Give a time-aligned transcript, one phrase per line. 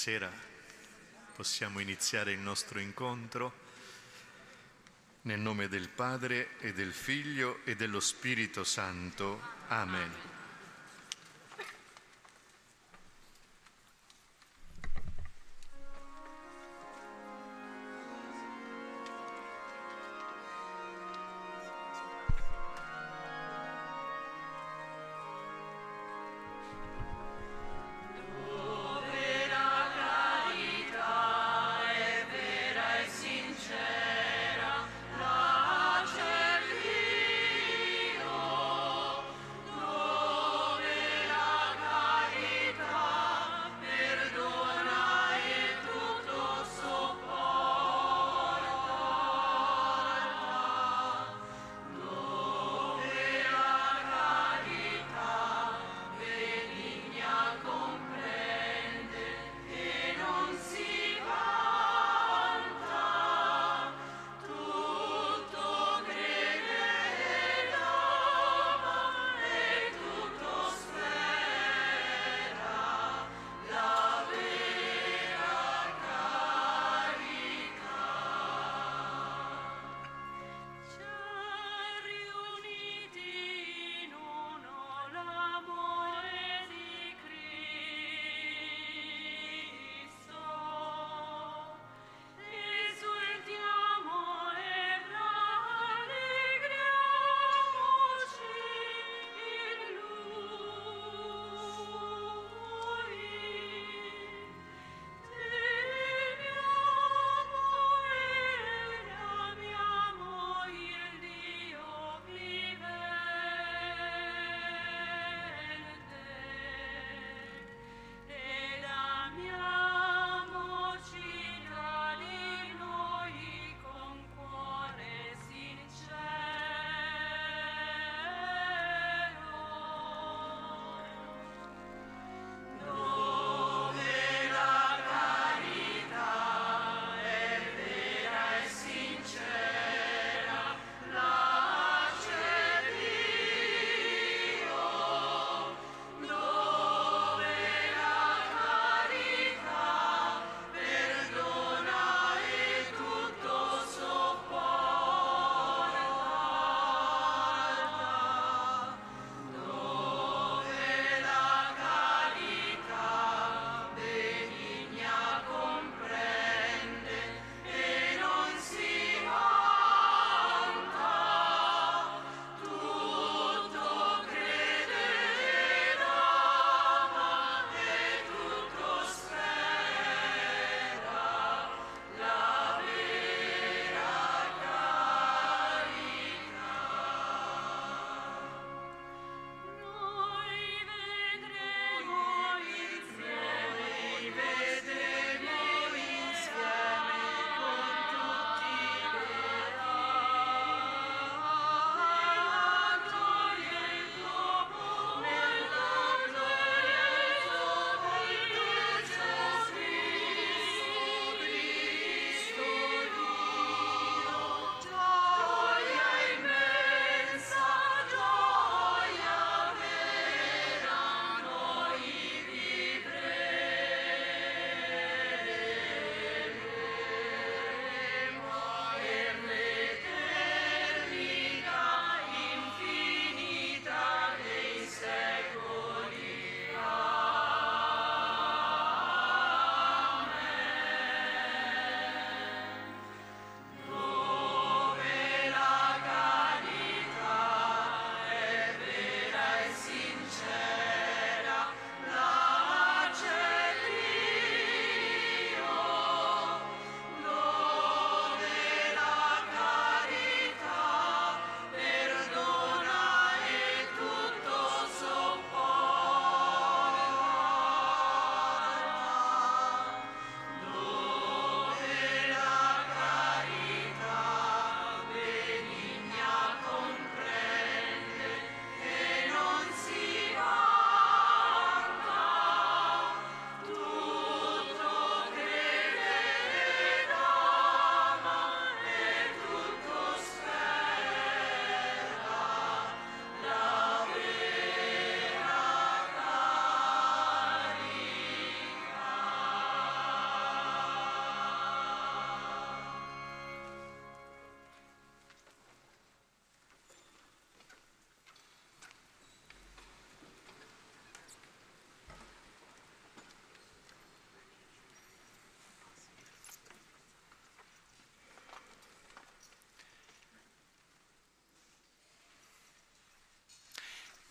[0.00, 0.32] Buonasera,
[1.34, 3.52] possiamo iniziare il nostro incontro
[5.22, 9.40] nel nome del Padre e del Figlio e dello Spirito Santo.
[9.66, 10.37] Amen.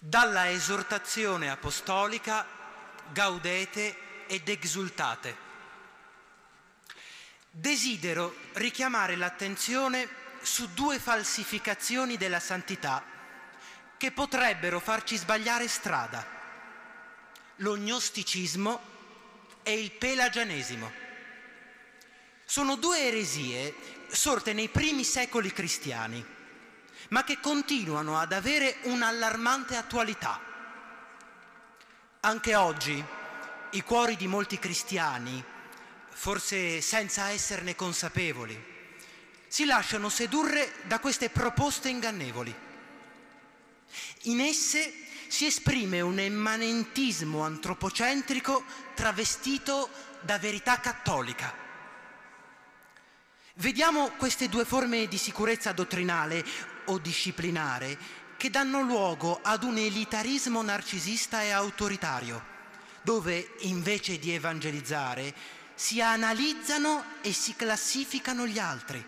[0.08, 2.46] Dalla esortazione apostolica
[3.12, 5.36] gaudete ed exultate.
[7.52, 10.08] Desidero richiamare l'attenzione
[10.42, 13.04] su due falsificazioni della santità
[13.98, 16.26] che potrebbero farci sbagliare strada,
[17.58, 18.80] l'ognosticismo
[19.62, 20.90] e il pelagianesimo.
[22.46, 23.76] Sono due eresie
[24.08, 26.26] sorte nei primi secoli cristiani,
[27.10, 30.40] ma che continuano ad avere un'allarmante attualità.
[32.22, 33.04] Anche oggi
[33.72, 35.44] i cuori di molti cristiani,
[36.10, 38.76] forse senza esserne consapevoli,
[39.48, 42.54] si lasciano sedurre da queste proposte ingannevoli.
[44.24, 48.64] In esse si esprime un immanentismo antropocentrico
[48.94, 49.90] travestito
[50.22, 51.54] da verità cattolica.
[53.56, 57.98] Vediamo queste due forme di sicurezza dottrinale o disciplinare
[58.38, 62.44] che danno luogo ad un elitarismo narcisista e autoritario,
[63.02, 65.34] dove invece di evangelizzare
[65.74, 69.04] si analizzano e si classificano gli altri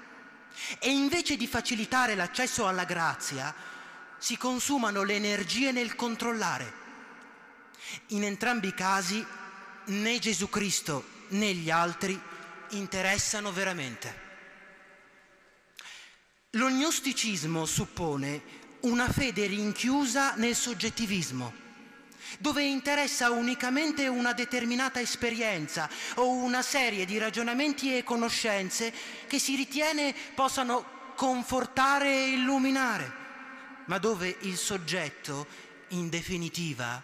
[0.79, 3.53] e invece di facilitare l'accesso alla grazia
[4.17, 6.73] si consumano le energie nel controllare.
[8.07, 9.25] In entrambi i casi
[9.85, 12.19] né Gesù Cristo né gli altri
[12.71, 14.28] interessano veramente.
[16.53, 18.41] L'ognosticismo suppone
[18.79, 21.53] una fede rinchiusa nel soggettivismo,
[22.39, 28.91] dove interessa unicamente una determinata esperienza o una serie di ragionamenti e conoscenze
[29.27, 33.13] che si ritiene possano confortare e illuminare,
[33.85, 35.45] ma dove il soggetto,
[35.89, 36.99] in definitiva,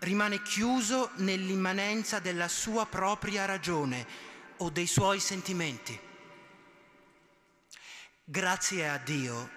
[0.00, 4.04] rimane chiuso nell'immanenza della sua propria ragione
[4.56, 6.03] o dei suoi sentimenti.
[8.26, 9.50] Grazie a Dio,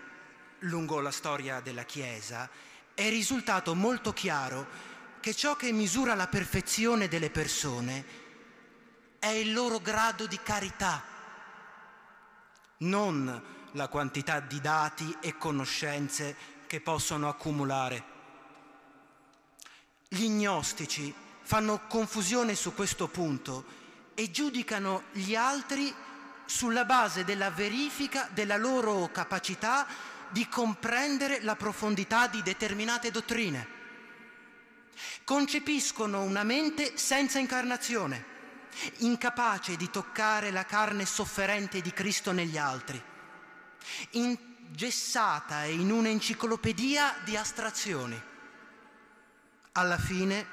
[0.59, 2.49] lungo la storia della Chiesa,
[2.93, 4.67] è risultato molto chiaro
[5.21, 8.05] che ciò che misura la perfezione delle persone
[9.19, 11.01] è il loro grado di carità,
[12.79, 16.35] non la quantità di dati e conoscenze
[16.67, 18.03] che possono accumulare.
[20.09, 23.63] Gli gnostici fanno confusione su questo punto
[24.13, 25.95] e giudicano gli altri
[26.47, 29.85] sulla base della verifica della loro capacità
[30.29, 33.75] di comprendere la profondità di determinate dottrine.
[35.23, 38.25] Concepiscono una mente senza incarnazione,
[38.99, 43.01] incapace di toccare la carne sofferente di Cristo negli altri,
[44.11, 48.19] ingessata in un'enciclopedia di astrazioni
[49.73, 50.47] alla fine,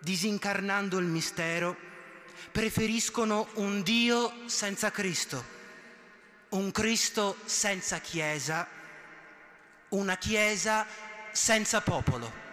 [0.00, 1.87] disincarnando il mistero,
[2.52, 5.44] preferiscono un Dio senza Cristo,
[6.50, 8.66] un Cristo senza Chiesa,
[9.90, 10.86] una Chiesa
[11.32, 12.46] senza popolo.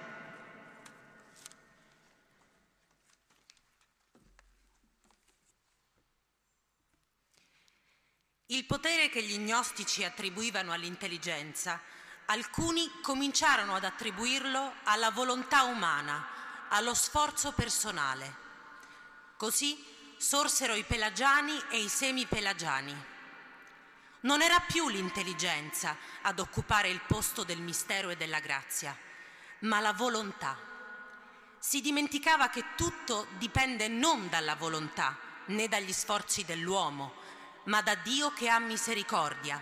[8.47, 11.81] Il potere che gli gnostici attribuivano all'intelligenza
[12.27, 16.27] alcuni cominciarono ad attribuirlo alla volontà umana,
[16.69, 18.44] allo sforzo personale.
[19.37, 19.83] Così
[20.17, 23.13] sorsero i pelagiani e i semi-pelagiani.
[24.21, 28.97] Non era più l'intelligenza ad occupare il posto del mistero e della grazia,
[29.59, 30.57] ma la volontà.
[31.59, 37.13] Si dimenticava che tutto dipende non dalla volontà né dagli sforzi dell'uomo,
[37.65, 39.61] ma da Dio che ha misericordia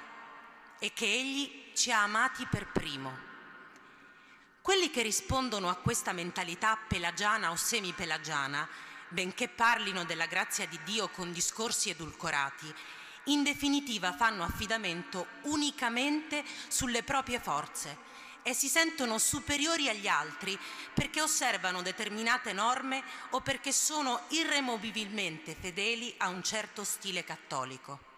[0.77, 3.32] e che Egli ci ha amati per primo.
[4.62, 11.08] Quelli che rispondono a questa mentalità pelagiana o semi-pelagiana, benché parlino della grazia di Dio
[11.10, 12.74] con discorsi edulcorati,
[13.25, 20.60] in definitiva fanno affidamento unicamente sulle proprie forze e si sentono superiori agli altri
[20.93, 28.12] perché osservano determinate norme o perché sono irremovibilmente fedeli a un certo stile cattolico.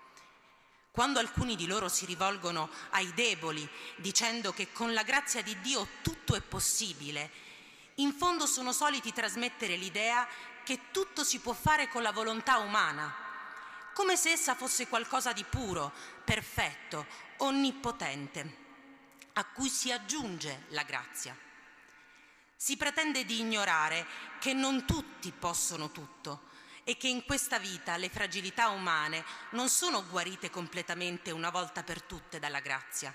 [0.89, 5.85] Quando alcuni di loro si rivolgono ai deboli dicendo che con la grazia di Dio
[6.01, 7.43] tutto è possibile,
[7.95, 10.27] in fondo sono soliti trasmettere l'idea
[10.65, 13.13] che tutto si può fare con la volontà umana,
[13.93, 15.93] come se essa fosse qualcosa di puro,
[16.25, 17.05] perfetto,
[17.37, 18.63] onnipotente,
[19.33, 21.37] a cui si aggiunge la grazia.
[22.57, 24.05] Si pretende di ignorare
[24.39, 26.49] che non tutti possono tutto,
[26.83, 32.01] e che in questa vita le fragilità umane non sono guarite completamente una volta per
[32.01, 33.13] tutte dalla grazia.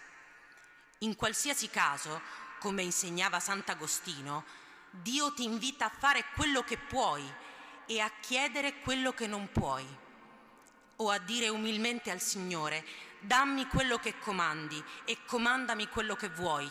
[0.98, 2.20] In qualsiasi caso,
[2.58, 4.44] come insegnava Sant'Agostino,
[4.90, 7.24] Dio ti invita a fare quello che puoi
[7.86, 9.86] e a chiedere quello che non puoi,
[10.96, 12.84] o a dire umilmente al Signore,
[13.20, 16.70] dammi quello che comandi e comandami quello che vuoi.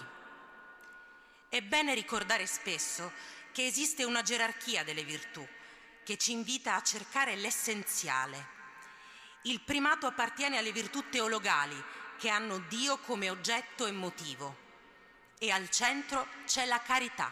[1.47, 3.11] È bene ricordare spesso
[3.51, 5.45] che esiste una gerarchia delle virtù
[6.03, 8.57] che ci invita a cercare l'essenziale.
[9.43, 11.81] Il primato appartiene alle virtù teologali
[12.17, 14.67] che hanno Dio come oggetto e motivo
[15.37, 17.31] e al centro c'è la carità.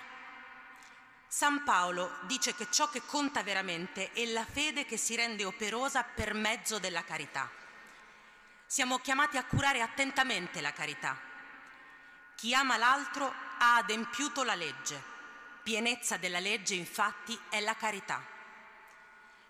[1.30, 6.04] San Paolo dice che ciò che conta veramente è la fede che si rende operosa
[6.04, 7.50] per mezzo della carità.
[8.66, 11.20] Siamo chiamati a curare attentamente la carità.
[12.36, 15.02] Chi ama l'altro ha adempiuto la legge.
[15.64, 18.24] Pienezza della legge infatti è la carità.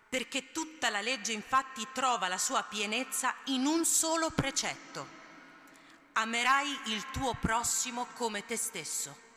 [0.08, 5.16] Perché tutta la legge infatti trova la sua pienezza in un solo precetto.
[6.14, 9.27] Amerai il tuo prossimo come te stesso.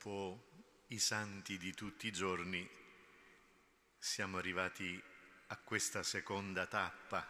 [0.00, 2.66] Dopo i santi di tutti i giorni
[3.98, 5.02] siamo arrivati
[5.48, 7.28] a questa seconda tappa,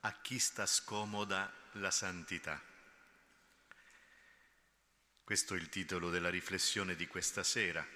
[0.00, 2.62] a chi sta scomoda la santità.
[5.24, 7.86] Questo è il titolo della riflessione di questa sera.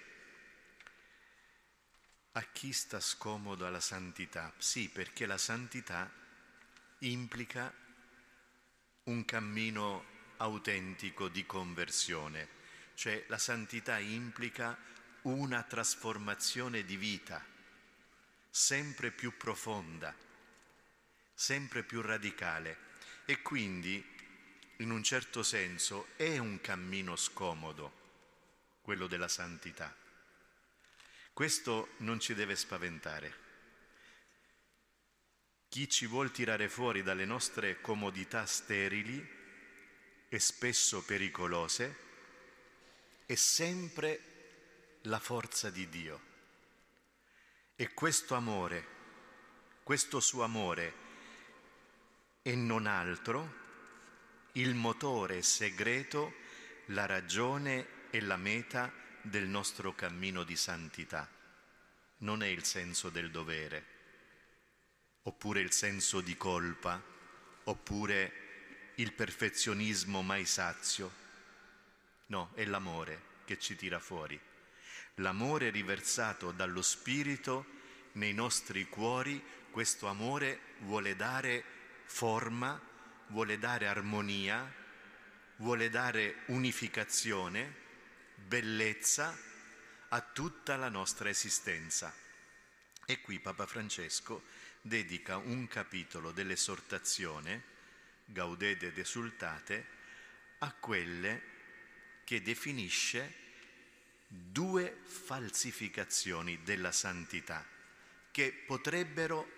[2.33, 4.55] A chi sta scomoda la santità?
[4.57, 6.11] Sì, perché la santità
[7.01, 7.71] implica
[9.05, 10.07] un cammino
[10.39, 12.60] autentico di conversione,
[13.01, 14.77] cioè la santità implica
[15.23, 17.43] una trasformazione di vita
[18.51, 20.15] sempre più profonda,
[21.33, 22.77] sempre più radicale
[23.25, 24.05] e quindi
[24.81, 27.91] in un certo senso è un cammino scomodo
[28.83, 29.97] quello della santità.
[31.33, 33.35] Questo non ci deve spaventare.
[35.71, 39.27] Chi ci vuol tirare fuori dalle nostre comodità sterili
[40.29, 42.09] e spesso pericolose
[43.31, 46.21] è sempre la forza di Dio.
[47.77, 48.87] E questo amore,
[49.85, 50.95] questo suo amore
[52.43, 53.55] e non altro,
[54.55, 56.35] il motore segreto,
[56.87, 61.31] la ragione e la meta del nostro cammino di santità.
[62.19, 63.87] Non è il senso del dovere
[65.23, 67.01] oppure il senso di colpa,
[67.63, 71.20] oppure il perfezionismo mai sazio.
[72.31, 74.41] No, è l'amore che ci tira fuori.
[75.17, 77.67] L'amore riversato dallo Spirito
[78.13, 81.63] nei nostri cuori, questo amore vuole dare
[82.05, 82.81] forma,
[83.29, 84.73] vuole dare armonia,
[85.57, 87.75] vuole dare unificazione,
[88.37, 89.37] bellezza
[90.11, 92.15] a tutta la nostra esistenza.
[93.07, 94.45] E qui Papa Francesco
[94.81, 97.79] dedica un capitolo dell'esortazione,
[98.25, 99.99] Gaudete ed esultate,
[100.59, 101.50] a quelle
[102.31, 103.35] che definisce
[104.29, 107.67] due falsificazioni della santità
[108.31, 109.51] che potrebbero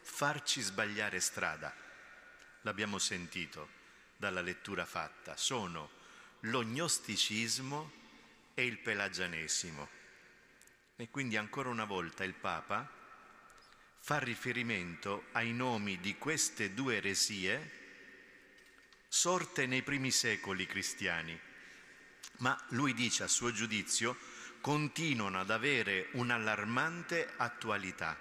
[0.00, 1.74] farci sbagliare strada.
[2.60, 3.68] L'abbiamo sentito
[4.16, 5.36] dalla lettura fatta.
[5.36, 5.90] Sono
[6.42, 7.90] l'ognosticismo
[8.54, 9.88] e il pelagianesimo.
[10.94, 12.88] E quindi ancora una volta il Papa
[13.98, 17.72] fa riferimento ai nomi di queste due eresie
[19.08, 21.36] sorte nei primi secoli cristiani,
[22.38, 24.16] ma lui dice a suo giudizio
[24.60, 28.16] continuano ad avere un'allarmante attualità.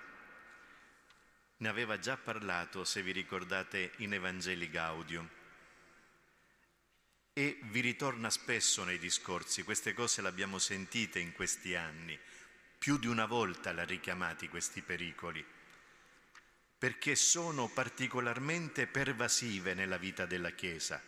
[1.57, 5.29] Ne aveva già parlato, se vi ricordate, in Evangeli Gaudium.
[7.33, 12.19] E vi ritorna spesso nei discorsi, queste cose le abbiamo sentite in questi anni,
[12.77, 15.43] più di una volta l'ha richiamati questi pericoli
[16.83, 21.01] perché sono particolarmente pervasive nella vita della Chiesa.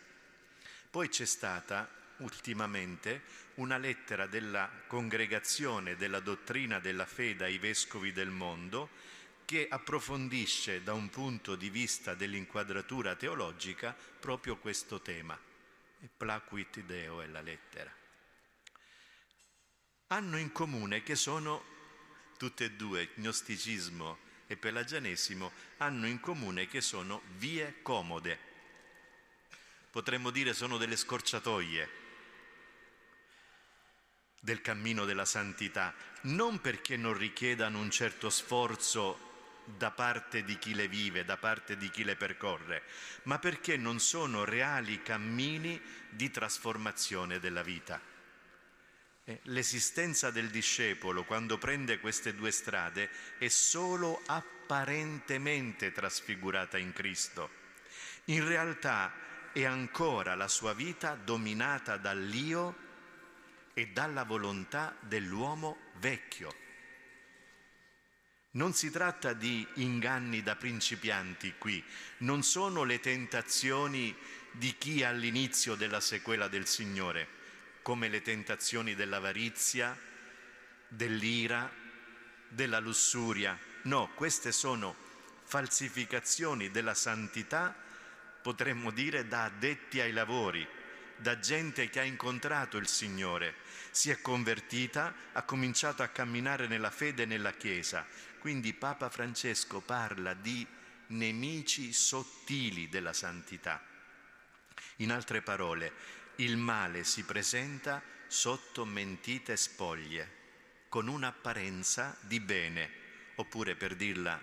[0.88, 1.86] Poi c'è stata
[2.18, 3.22] ultimamente
[3.56, 8.90] una lettera della congregazione della dottrina della fede ai vescovi del mondo
[9.44, 15.38] che approfondisce da un punto di vista dell'inquadratura teologica proprio questo tema.
[16.00, 17.94] E placuit Deo è la lettera.
[20.08, 21.64] Hanno in comune che sono
[22.36, 28.38] tutte e due gnosticismo e pelagianesimo hanno in comune che sono vie comode.
[29.90, 32.04] Potremmo dire sono delle scorciatoie
[34.46, 40.72] del cammino della santità, non perché non richiedano un certo sforzo da parte di chi
[40.72, 42.84] le vive, da parte di chi le percorre,
[43.24, 48.00] ma perché non sono reali cammini di trasformazione della vita.
[49.46, 57.50] L'esistenza del discepolo quando prende queste due strade è solo apparentemente trasfigurata in Cristo.
[58.26, 59.12] In realtà
[59.52, 62.84] è ancora la sua vita dominata dall'io
[63.78, 66.54] e dalla volontà dell'uomo vecchio.
[68.52, 71.84] Non si tratta di inganni da principianti qui,
[72.18, 74.16] non sono le tentazioni
[74.52, 77.28] di chi all'inizio della sequela del Signore
[77.82, 79.94] come le tentazioni dell'avarizia,
[80.88, 81.70] dell'ira,
[82.48, 83.58] della lussuria.
[83.82, 84.96] No, queste sono
[85.44, 87.76] falsificazioni della santità,
[88.40, 90.66] potremmo dire da addetti ai lavori,
[91.16, 93.54] da gente che ha incontrato il Signore,
[93.96, 98.06] si è convertita, ha cominciato a camminare nella fede e nella Chiesa.
[98.38, 100.66] Quindi Papa Francesco parla di
[101.06, 103.82] nemici sottili della santità.
[104.96, 105.94] In altre parole,
[106.36, 110.30] il male si presenta sotto mentite spoglie,
[110.90, 112.90] con un'apparenza di bene,
[113.36, 114.38] oppure per dirla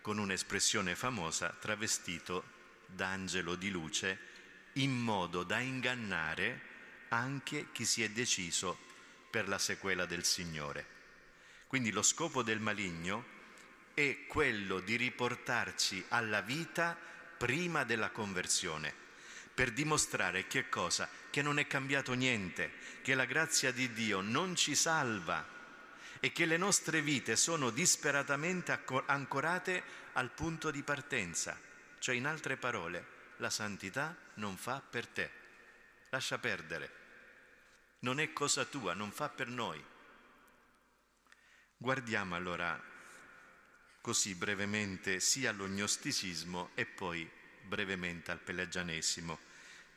[0.00, 2.44] con un'espressione famosa, travestito
[2.86, 4.18] d'angelo di luce,
[4.74, 6.74] in modo da ingannare
[7.08, 8.78] anche chi si è deciso
[9.30, 10.94] per la sequela del Signore.
[11.66, 13.34] Quindi lo scopo del maligno
[13.94, 16.96] è quello di riportarci alla vita
[17.36, 19.04] prima della conversione
[19.56, 21.08] per dimostrare che cosa?
[21.30, 25.42] Che non è cambiato niente, che la grazia di Dio non ci salva
[26.20, 31.58] e che le nostre vite sono disperatamente ancorate al punto di partenza.
[31.98, 33.06] Cioè, in altre parole,
[33.38, 35.30] la santità non fa per te.
[36.10, 37.04] Lascia perdere,
[38.00, 39.82] non è cosa tua, non fa per noi.
[41.76, 42.80] Guardiamo allora
[44.00, 47.28] così brevemente sia all'ognosticismo e poi
[47.62, 49.38] brevemente al pelagianesimo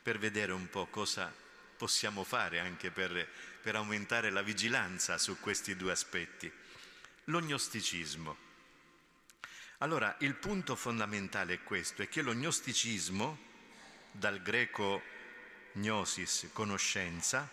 [0.02, 1.32] per vedere un po' cosa
[1.76, 3.28] possiamo fare anche per,
[3.62, 6.50] per aumentare la vigilanza su questi due aspetti.
[7.24, 8.36] L'ognosticismo.
[9.78, 13.48] Allora, il punto fondamentale è questo, è che l'ognosticismo,
[14.10, 15.02] dal greco
[15.72, 17.48] gnosis, conoscenza,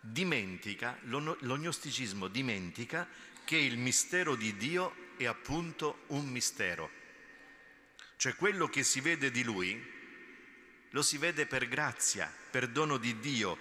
[0.00, 3.08] dimentica, l'ognosticismo dimentica
[3.44, 6.90] che il mistero di Dio è appunto un mistero.
[8.16, 9.90] Cioè quello che si vede di Lui
[10.90, 13.58] lo si vede per grazia, per dono di Dio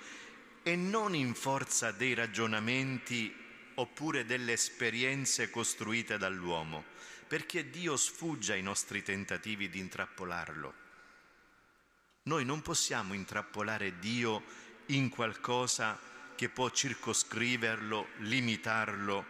[0.64, 3.34] e non in forza dei ragionamenti
[3.76, 6.86] oppure delle esperienze costruite dall'uomo,
[7.28, 10.81] perché Dio sfugge ai nostri tentativi di intrappolarlo.
[12.24, 14.44] Noi non possiamo intrappolare Dio
[14.88, 16.00] in qualcosa
[16.36, 19.26] che può circoscriverlo, limitarlo,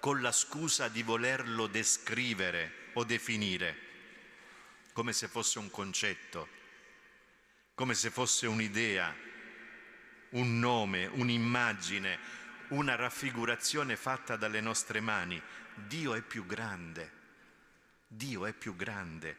[0.00, 3.78] con la scusa di volerlo descrivere o definire,
[4.92, 6.48] come se fosse un concetto,
[7.74, 9.14] come se fosse un'idea,
[10.30, 12.18] un nome, un'immagine,
[12.68, 15.40] una raffigurazione fatta dalle nostre mani.
[15.74, 17.12] Dio è più grande,
[18.06, 19.38] Dio è più grande,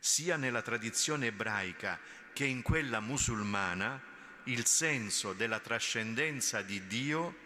[0.00, 2.00] sia nella tradizione ebraica
[2.32, 4.02] che in quella musulmana,
[4.44, 7.36] il senso della trascendenza di Dio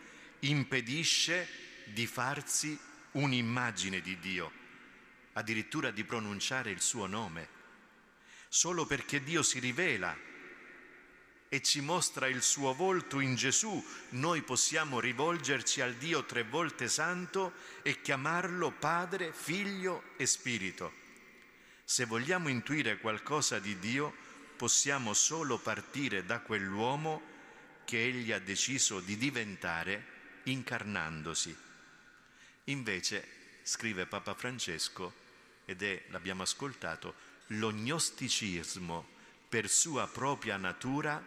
[0.40, 1.48] impedisce
[1.86, 2.78] di farsi
[3.12, 4.52] un'immagine di Dio,
[5.32, 7.48] addirittura di pronunciare il suo nome.
[8.48, 10.16] Solo perché Dio si rivela
[11.48, 16.88] e ci mostra il suo volto in Gesù, noi possiamo rivolgerci al Dio tre volte
[16.88, 21.03] santo e chiamarlo Padre, Figlio e Spirito.
[21.84, 24.12] Se vogliamo intuire qualcosa di Dio,
[24.56, 27.22] possiamo solo partire da quell'uomo
[27.84, 30.06] che Egli ha deciso di diventare
[30.44, 31.54] incarnandosi.
[32.64, 33.28] Invece,
[33.62, 35.12] scrive Papa Francesco,
[35.66, 37.14] ed è, l'abbiamo ascoltato,
[37.48, 39.06] l'ognosticismo
[39.48, 41.22] per sua propria natura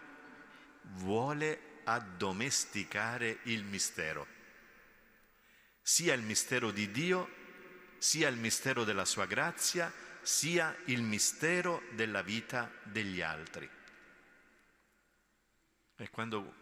[0.93, 4.25] vuole addomesticare il mistero,
[5.81, 7.29] sia il mistero di Dio,
[7.99, 9.91] sia il mistero della sua grazia,
[10.27, 13.67] sia il mistero della vita degli altri.
[15.95, 16.53] E quando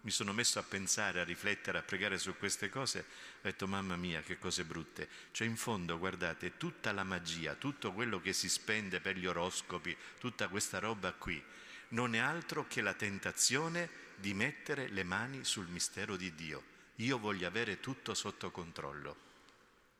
[0.00, 3.96] mi sono messo a pensare, a riflettere, a pregare su queste cose, ho detto mamma
[3.96, 5.06] mia che cose brutte.
[5.32, 9.94] Cioè in fondo guardate, tutta la magia, tutto quello che si spende per gli oroscopi,
[10.18, 11.44] tutta questa roba qui,
[11.88, 16.62] non è altro che la tentazione di mettere le mani sul mistero di Dio.
[16.96, 19.16] Io voglio avere tutto sotto controllo,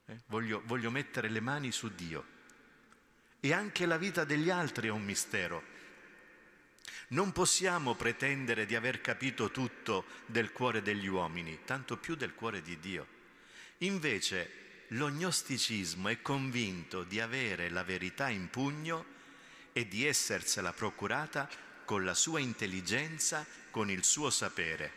[0.06, 0.20] eh?
[0.28, 2.38] voglio, voglio mettere le mani su Dio.
[3.40, 5.62] E anche la vita degli altri è un mistero.
[7.08, 12.62] Non possiamo pretendere di aver capito tutto del cuore degli uomini, tanto più del cuore
[12.62, 13.06] di Dio.
[13.78, 19.18] Invece l'ognosticismo è convinto di avere la verità in pugno
[19.72, 21.48] e di essersela procurata
[21.84, 24.92] con la sua intelligenza, con il suo sapere.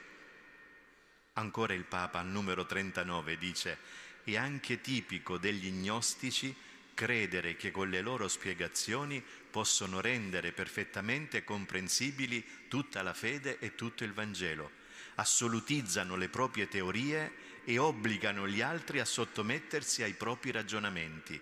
[1.33, 3.77] Ancora il Papa al numero 39 dice,
[4.23, 6.55] è anche tipico degli gnostici
[6.93, 14.03] credere che con le loro spiegazioni possono rendere perfettamente comprensibili tutta la fede e tutto
[14.03, 14.81] il Vangelo.
[15.15, 17.31] Assolutizzano le proprie teorie
[17.65, 21.39] e obbligano gli altri a sottomettersi ai propri ragionamenti.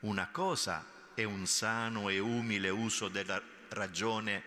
[0.00, 4.42] Una cosa è un sano e umile uso della ragione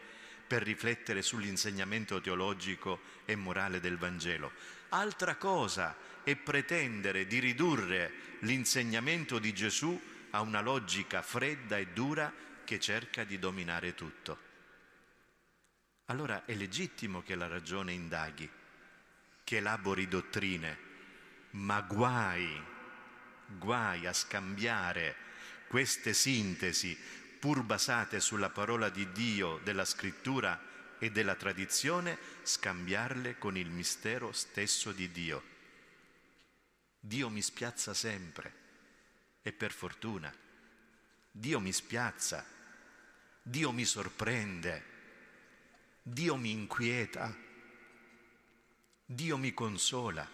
[0.45, 4.51] per riflettere sull'insegnamento teologico e morale del Vangelo.
[4.89, 9.99] Altra cosa è pretendere di ridurre l'insegnamento di Gesù
[10.35, 14.51] a una logica fredda e dura che cerca di dominare tutto.
[16.05, 18.49] Allora è legittimo che la ragione indaghi,
[19.43, 20.77] che elabori dottrine,
[21.51, 22.61] ma guai,
[23.45, 25.15] guai a scambiare
[25.67, 26.97] queste sintesi
[27.39, 30.59] pur basate sulla parola di Dio, della scrittura
[30.97, 35.43] e della tradizione, scambiarle con il mistero stesso di Dio.
[36.99, 38.61] Dio mi spiazza sempre
[39.43, 40.33] e per fortuna.
[41.31, 42.43] Dio mi spiazza,
[43.41, 44.83] Dio mi sorprende,
[46.01, 47.35] Dio mi inquieta,
[49.05, 50.27] Dio mi consola,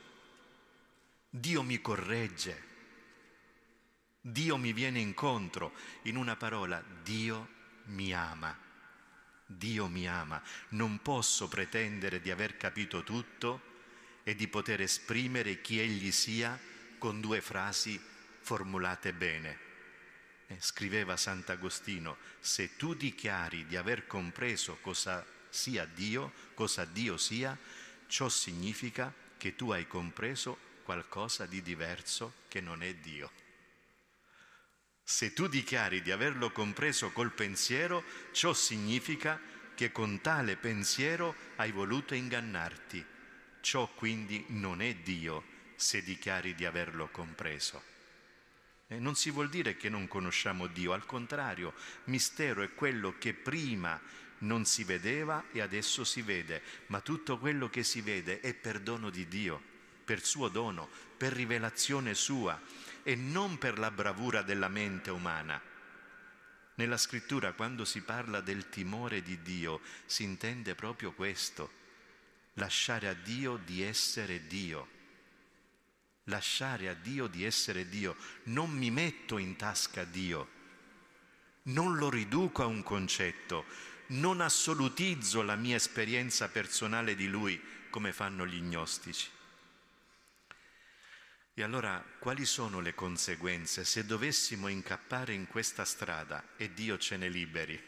[1.30, 2.68] Dio mi corregge.
[4.22, 7.48] Dio mi viene incontro, in una parola, Dio
[7.86, 8.56] mi ama.
[9.46, 10.42] Dio mi ama.
[10.70, 13.62] Non posso pretendere di aver capito tutto
[14.24, 16.60] e di poter esprimere chi Egli sia
[16.98, 18.00] con due frasi
[18.50, 19.60] formulate bene.
[20.48, 27.56] Eh, scriveva Sant'Agostino, se tu dichiari di aver compreso cosa sia Dio, cosa Dio sia,
[28.08, 33.30] ciò significa che tu hai compreso qualcosa di diverso che non è Dio.
[35.04, 39.40] Se tu dichiari di averlo compreso col pensiero, ciò significa
[39.76, 43.06] che con tale pensiero hai voluto ingannarti.
[43.62, 45.44] Ciò quindi non è Dio
[45.76, 47.99] se dichiari di averlo compreso.
[48.92, 51.76] E non si vuol dire che non conosciamo Dio, al contrario,
[52.06, 54.02] mistero è quello che prima
[54.40, 58.80] non si vedeva e adesso si vede, ma tutto quello che si vede è per
[58.80, 59.62] dono di Dio,
[60.04, 62.60] per suo dono, per rivelazione sua
[63.04, 65.62] e non per la bravura della mente umana.
[66.74, 71.72] Nella scrittura quando si parla del timore di Dio si intende proprio questo,
[72.54, 74.98] lasciare a Dio di essere Dio.
[76.30, 78.16] Lasciare a Dio di essere Dio.
[78.46, 80.58] Non mi metto in tasca Dio,
[81.64, 83.66] non lo riduco a un concetto,
[84.08, 89.30] non assolutizzo la mia esperienza personale di Lui come fanno gli gnostici.
[91.54, 97.18] E allora quali sono le conseguenze se dovessimo incappare in questa strada e Dio ce
[97.18, 97.80] ne liberi?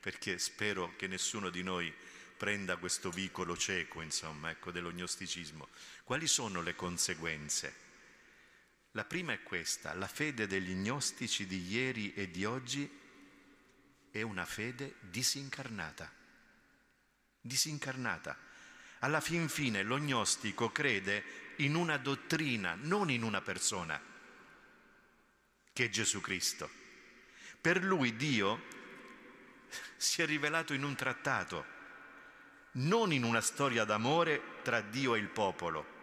[0.00, 1.92] Perché spero che nessuno di noi
[2.36, 5.68] prenda questo vicolo cieco, insomma, ecco, dello gnosticismo.
[6.08, 7.74] Quali sono le conseguenze?
[8.92, 12.90] La prima è questa, la fede degli gnostici di ieri e di oggi
[14.10, 16.10] è una fede disincarnata.
[17.42, 18.38] Disincarnata.
[19.00, 24.00] Alla fin fine lo gnostico crede in una dottrina, non in una persona,
[25.74, 26.70] che è Gesù Cristo.
[27.60, 28.62] Per lui Dio
[29.98, 31.66] si è rivelato in un trattato,
[32.76, 35.96] non in una storia d'amore tra Dio e il popolo,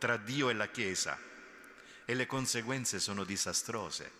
[0.00, 1.16] tra Dio e la Chiesa.
[2.06, 4.10] E le conseguenze sono disastrose.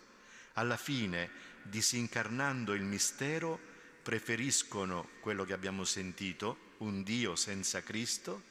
[0.53, 1.29] Alla fine,
[1.63, 3.59] disincarnando il mistero,
[4.03, 8.43] preferiscono quello che abbiamo sentito, un Dio senza Cristo,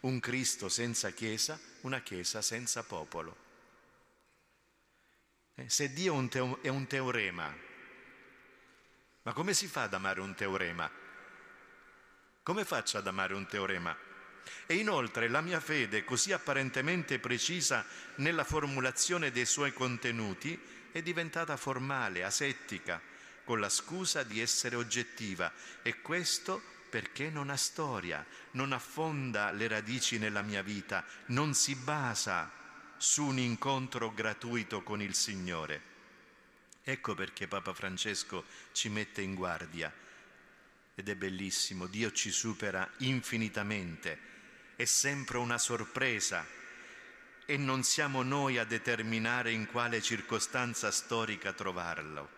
[0.00, 3.36] un Cristo senza Chiesa, una Chiesa senza popolo.
[5.56, 6.14] Eh, se Dio
[6.62, 7.54] è un teorema,
[9.22, 10.90] ma come si fa ad amare un teorema?
[12.42, 14.08] Come faccio ad amare un teorema?
[14.66, 17.84] E inoltre la mia fede, così apparentemente precisa
[18.16, 20.58] nella formulazione dei suoi contenuti,
[20.92, 23.00] è diventata formale, asettica,
[23.44, 29.68] con la scusa di essere oggettiva e questo perché non ha storia, non affonda le
[29.68, 32.50] radici nella mia vita, non si basa
[32.96, 35.88] su un incontro gratuito con il Signore.
[36.82, 39.92] Ecco perché Papa Francesco ci mette in guardia.
[40.94, 44.18] Ed è bellissimo, Dio ci supera infinitamente,
[44.80, 46.46] è sempre una sorpresa
[47.44, 52.30] e non siamo noi a determinare in quale circostanza storica trovarlo,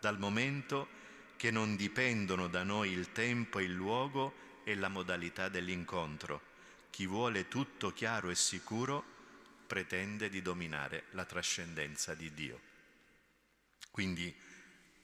[0.00, 0.88] dal momento
[1.36, 6.42] che non dipendono da noi il tempo, il luogo e la modalità dell'incontro.
[6.90, 9.04] Chi vuole tutto chiaro e sicuro
[9.68, 12.60] pretende di dominare la trascendenza di Dio.
[13.92, 14.34] Quindi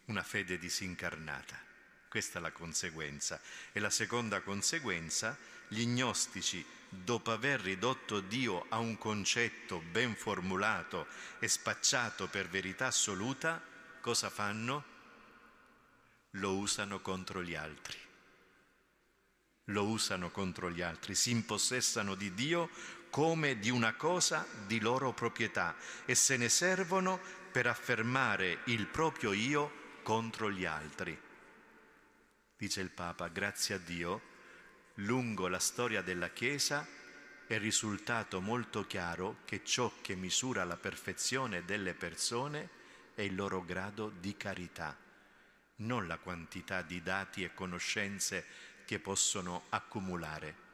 [0.06, 1.62] una fede disincarnata.
[2.08, 3.40] Questa è la conseguenza.
[3.70, 5.38] E la seconda conseguenza,
[5.72, 11.06] gli gnostici, dopo aver ridotto Dio a un concetto ben formulato
[11.38, 13.60] e spacciato per verità assoluta,
[14.00, 14.90] cosa fanno?
[16.36, 17.98] lo usano contro gli altri.
[19.66, 22.70] Lo usano contro gli altri, si impossessano di Dio
[23.10, 29.32] come di una cosa di loro proprietà e se ne servono per affermare il proprio
[29.32, 31.18] io contro gli altri.
[32.56, 34.31] Dice il Papa, grazie a Dio,
[34.96, 36.86] lungo la storia della Chiesa
[37.46, 42.68] è risultato molto chiaro che ciò che misura la perfezione delle persone
[43.14, 44.96] è il loro grado di carità
[45.82, 48.44] non la quantità di dati e conoscenze
[48.84, 50.70] che possono accumulare.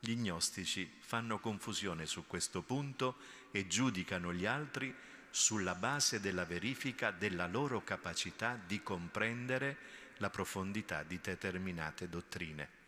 [0.00, 3.16] Gli gnostici fanno confusione su questo punto
[3.50, 4.94] e giudicano gli altri
[5.30, 12.81] sulla base della verifica della loro capacità di comprendere la profondità di determinate dottrine.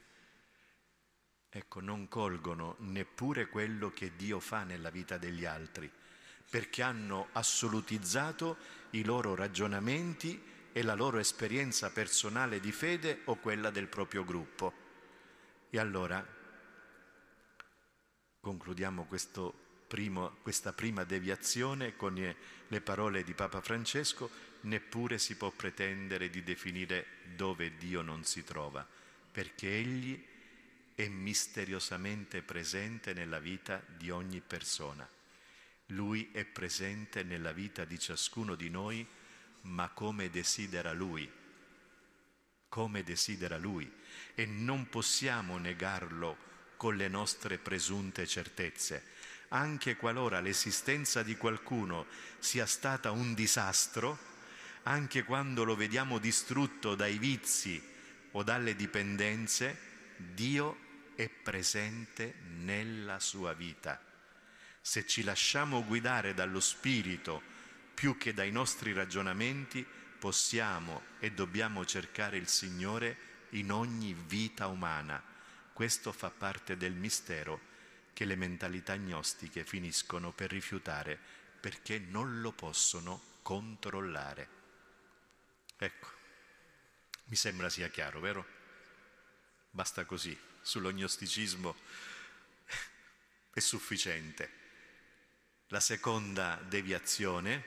[1.56, 5.88] Ecco, non colgono neppure quello che Dio fa nella vita degli altri,
[6.50, 8.56] perché hanno assolutizzato
[8.90, 14.72] i loro ragionamenti e la loro esperienza personale di fede o quella del proprio gruppo.
[15.70, 16.26] E allora
[18.40, 19.06] concludiamo
[19.86, 22.14] primo, questa prima deviazione con
[22.66, 24.28] le parole di Papa Francesco,
[24.62, 28.84] neppure si può pretendere di definire dove Dio non si trova,
[29.30, 30.32] perché Egli
[30.94, 35.08] è misteriosamente presente nella vita di ogni persona.
[35.88, 39.06] Lui è presente nella vita di ciascuno di noi
[39.62, 41.30] ma come desidera Lui,
[42.68, 43.90] come desidera Lui
[44.34, 46.36] e non possiamo negarlo
[46.76, 49.12] con le nostre presunte certezze.
[49.48, 52.06] Anche qualora l'esistenza di qualcuno
[52.38, 54.18] sia stata un disastro,
[54.84, 57.82] anche quando lo vediamo distrutto dai vizi
[58.32, 60.83] o dalle dipendenze, Dio
[61.14, 64.00] è presente nella sua vita.
[64.80, 67.42] Se ci lasciamo guidare dallo Spirito
[67.94, 69.86] più che dai nostri ragionamenti,
[70.18, 75.22] possiamo e dobbiamo cercare il Signore in ogni vita umana.
[75.72, 77.72] Questo fa parte del mistero
[78.12, 81.18] che le mentalità gnostiche finiscono per rifiutare
[81.60, 84.48] perché non lo possono controllare.
[85.76, 86.08] Ecco,
[87.24, 88.46] mi sembra sia chiaro, vero?
[89.70, 91.76] Basta così, sullo gnosticismo
[93.52, 94.62] è sufficiente.
[95.68, 97.64] La seconda deviazione,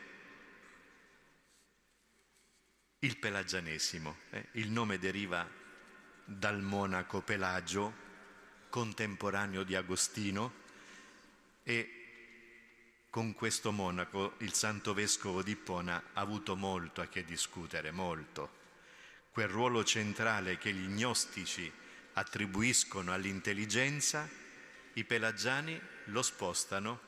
[3.00, 4.18] il pelagianesimo.
[4.32, 4.48] Eh?
[4.54, 5.48] Il nome deriva
[6.26, 8.06] dal monaco Pelagio,
[8.70, 10.66] contemporaneo di Agostino,
[11.64, 11.92] e
[13.12, 18.56] con questo monaco il santo vescovo di Ippona ha avuto molto a che discutere, molto.
[19.30, 21.72] Quel ruolo centrale che gli gnostici
[22.18, 24.28] attribuiscono all'intelligenza,
[24.94, 27.00] i pelagiani lo spostano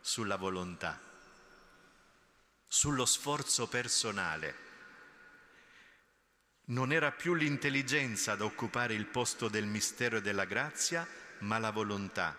[0.00, 0.98] sulla volontà,
[2.66, 4.66] sullo sforzo personale.
[6.66, 11.06] Non era più l'intelligenza ad occupare il posto del mistero e della grazia,
[11.40, 12.34] ma la volontà.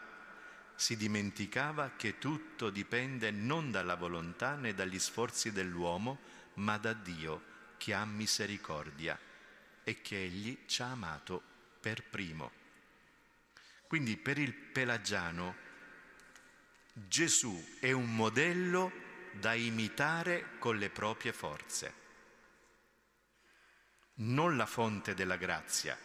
[0.75, 6.19] Si dimenticava che tutto dipende non dalla volontà né dagli sforzi dell'uomo,
[6.55, 7.43] ma da Dio
[7.77, 9.17] che ha misericordia
[9.83, 11.48] e che Egli ci ha amato
[11.79, 12.51] per primo.
[13.87, 15.67] Quindi per il pelagiano
[16.93, 18.91] Gesù è un modello
[19.33, 21.93] da imitare con le proprie forze,
[24.15, 25.97] non la fonte della grazia.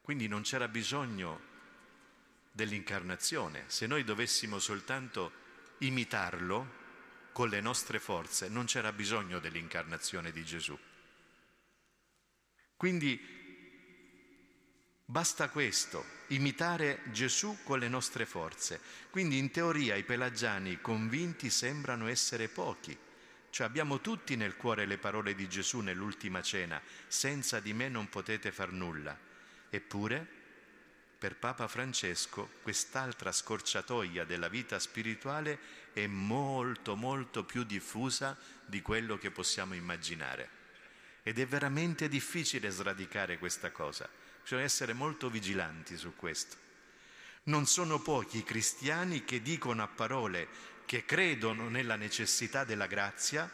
[0.00, 1.50] Quindi non c'era bisogno
[2.50, 3.64] dell'incarnazione.
[3.68, 5.32] Se noi dovessimo soltanto
[5.78, 6.80] imitarlo
[7.32, 10.78] con le nostre forze, non c'era bisogno dell'incarnazione di Gesù.
[12.76, 13.41] Quindi
[15.12, 18.80] Basta questo, imitare Gesù con le nostre forze.
[19.10, 22.96] Quindi in teoria i pelagiani convinti sembrano essere pochi.
[23.50, 28.08] Cioè abbiamo tutti nel cuore le parole di Gesù nell'ultima cena, senza di me non
[28.08, 29.14] potete far nulla.
[29.68, 30.26] Eppure,
[31.18, 35.58] per Papa Francesco, quest'altra scorciatoia della vita spirituale
[35.92, 40.48] è molto, molto più diffusa di quello che possiamo immaginare.
[41.22, 46.56] Ed è veramente difficile sradicare questa cosa Bisogna essere molto vigilanti su questo.
[47.44, 50.48] Non sono pochi i cristiani che dicono a parole
[50.84, 53.50] che credono nella necessità della grazia,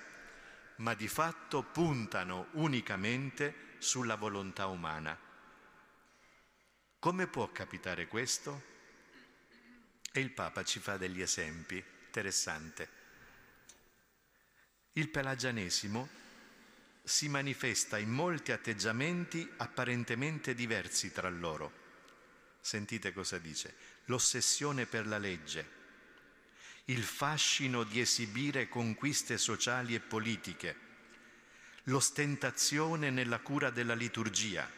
[0.76, 5.16] ma di fatto puntano unicamente sulla volontà umana.
[6.98, 8.62] Come può capitare questo?
[10.10, 12.86] E il Papa ci fa degli esempi interessanti.
[14.92, 16.08] Il pelagianesimo
[17.08, 21.72] si manifesta in molti atteggiamenti apparentemente diversi tra loro.
[22.60, 23.74] Sentite cosa dice.
[24.04, 25.76] L'ossessione per la legge,
[26.86, 30.76] il fascino di esibire conquiste sociali e politiche,
[31.84, 34.70] l'ostentazione nella cura della liturgia,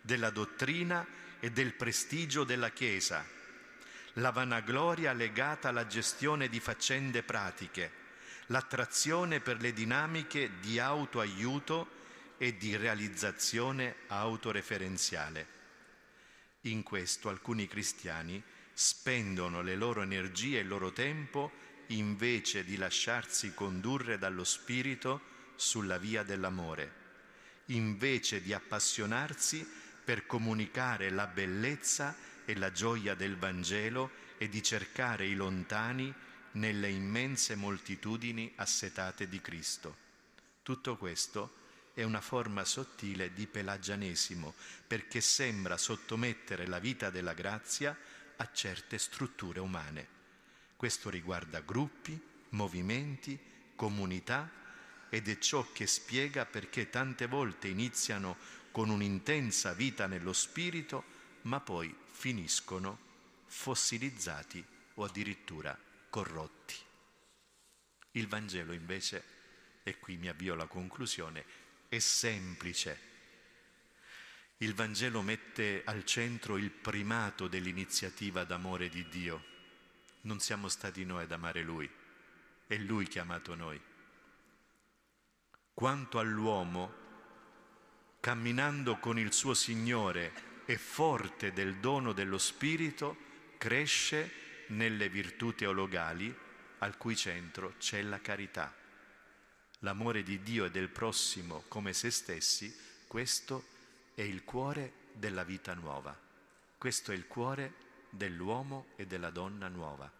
[0.00, 1.04] della dottrina
[1.40, 3.24] e del prestigio della Chiesa,
[4.14, 8.06] la vanagloria legata alla gestione di faccende pratiche,
[8.48, 11.96] l'attrazione per le dinamiche di autoaiuto
[12.38, 15.56] e di realizzazione autoreferenziale.
[16.62, 18.42] In questo alcuni cristiani
[18.72, 21.50] spendono le loro energie e il loro tempo
[21.88, 25.20] invece di lasciarsi condurre dallo Spirito
[25.56, 26.92] sulla via dell'amore,
[27.66, 29.66] invece di appassionarsi
[30.04, 36.14] per comunicare la bellezza e la gioia del Vangelo e di cercare i lontani
[36.52, 40.06] nelle immense moltitudini assetate di Cristo.
[40.62, 41.56] Tutto questo
[41.94, 44.54] è una forma sottile di pelagianesimo
[44.86, 47.96] perché sembra sottomettere la vita della grazia
[48.36, 50.16] a certe strutture umane.
[50.76, 52.20] Questo riguarda gruppi,
[52.50, 53.38] movimenti,
[53.74, 54.48] comunità
[55.08, 58.36] ed è ciò che spiega perché tante volte iniziano
[58.70, 61.02] con un'intensa vita nello spirito,
[61.42, 63.06] ma poi finiscono
[63.46, 65.76] fossilizzati o addirittura
[66.10, 66.74] corrotti.
[68.12, 69.24] Il Vangelo invece,
[69.82, 71.44] e qui mi avvio alla conclusione,
[71.88, 73.06] è semplice.
[74.58, 79.44] Il Vangelo mette al centro il primato dell'iniziativa d'amore di Dio.
[80.22, 81.88] Non siamo stati noi ad amare Lui,
[82.66, 83.80] è Lui che ha amato noi.
[85.72, 87.06] Quanto all'uomo,
[88.18, 93.16] camminando con il suo Signore e forte del dono dello Spirito,
[93.58, 96.34] cresce nelle virtù teologali
[96.78, 98.74] al cui centro c'è la carità.
[99.80, 102.74] L'amore di Dio e del prossimo come se stessi,
[103.06, 103.66] questo
[104.14, 106.16] è il cuore della vita nuova.
[106.76, 107.74] Questo è il cuore
[108.10, 110.10] dell'uomo e della donna nuova.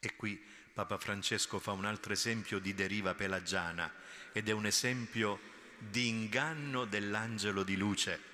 [0.00, 0.42] E qui
[0.72, 3.92] Papa Francesco fa un altro esempio di deriva pelagiana
[4.32, 8.32] ed è un esempio di inganno dell'angelo di luce.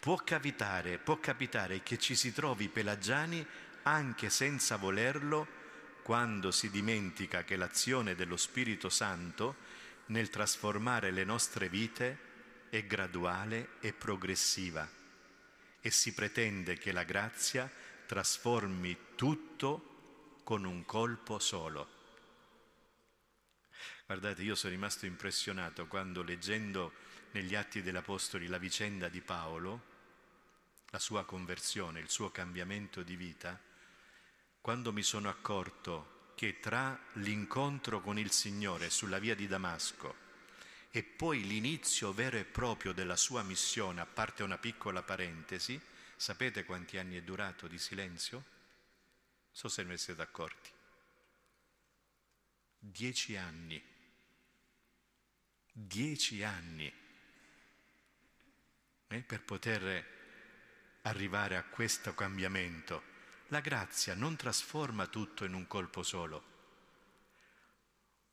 [0.00, 3.46] Può capitare, può capitare che ci si trovi pelagiani
[3.82, 5.58] anche senza volerlo
[6.02, 9.56] quando si dimentica che l'azione dello Spirito Santo
[10.06, 12.28] nel trasformare le nostre vite
[12.70, 14.88] è graduale e progressiva
[15.80, 17.70] e si pretende che la grazia
[18.06, 21.98] trasformi tutto con un colpo solo.
[24.06, 26.92] Guardate, io sono rimasto impressionato quando leggendo
[27.32, 29.82] negli Atti degli Apostoli la vicenda di Paolo,
[30.90, 33.58] la sua conversione, il suo cambiamento di vita,
[34.60, 40.28] quando mi sono accorto che tra l'incontro con il Signore sulla via di Damasco
[40.90, 45.80] e poi l'inizio vero e proprio della sua missione, a parte una piccola parentesi,
[46.16, 48.44] sapete quanti anni è durato di silenzio?
[49.52, 50.70] So se ne siete accorti.
[52.78, 53.82] Dieci anni.
[55.72, 56.92] Dieci anni
[59.08, 60.06] eh, per poter
[61.02, 63.09] arrivare a questo cambiamento.
[63.50, 66.42] La grazia non trasforma tutto in un colpo solo.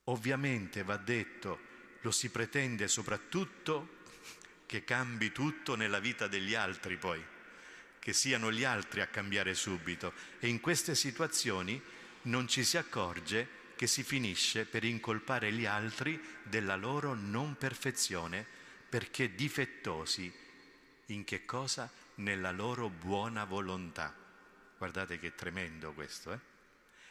[0.05, 1.59] Ovviamente va detto,
[2.01, 3.95] lo si pretende soprattutto
[4.65, 7.23] che cambi tutto nella vita degli altri poi
[8.07, 11.81] che siano gli altri a cambiare subito e in queste situazioni
[12.23, 18.45] non ci si accorge che si finisce per incolpare gli altri della loro non perfezione
[18.87, 20.33] perché difettosi
[21.07, 21.91] in che cosa?
[22.15, 24.26] Nella loro buona volontà.
[24.77, 26.39] Guardate che tremendo questo, eh?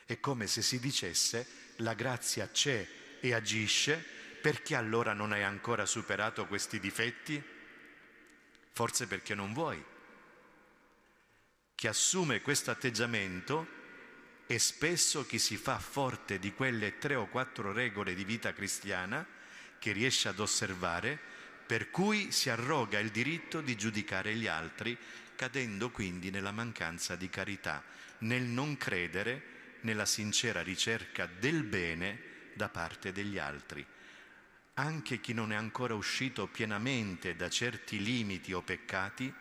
[0.04, 1.46] È come se si dicesse
[1.76, 2.86] la grazia c'è
[3.20, 4.04] e agisce,
[4.40, 7.42] perché allora non hai ancora superato questi difetti?
[8.72, 9.84] Forse perché non vuoi
[11.76, 13.68] chi assume questo atteggiamento
[14.46, 19.26] è spesso chi si fa forte di quelle tre o quattro regole di vita cristiana
[19.78, 21.20] che riesce ad osservare,
[21.66, 24.96] per cui si arroga il diritto di giudicare gli altri,
[25.36, 27.84] cadendo quindi nella mancanza di carità,
[28.18, 32.18] nel non credere nella sincera ricerca del bene
[32.54, 33.86] da parte degli altri.
[34.74, 39.32] Anche chi non è ancora uscito pienamente da certi limiti o peccati,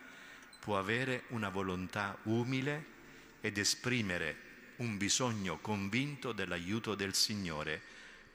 [0.60, 2.94] può avere una volontà umile
[3.42, 4.44] ed esprimere
[4.78, 7.82] un bisogno convinto dell'aiuto del Signore,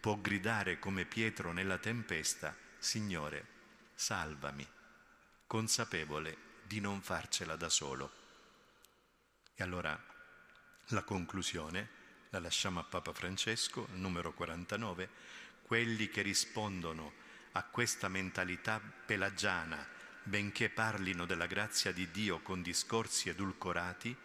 [0.00, 3.46] può gridare come Pietro nella tempesta, Signore,
[3.94, 4.66] salvami,
[5.46, 8.12] consapevole di non farcela da solo.
[9.56, 10.00] E allora
[10.90, 11.88] la conclusione
[12.28, 15.08] la lasciamo a Papa Francesco, numero 49,
[15.62, 17.14] quelli che rispondono
[17.52, 19.84] a questa mentalità pelagiana,
[20.22, 24.16] benché parlino della grazia di Dio con discorsi edulcorati,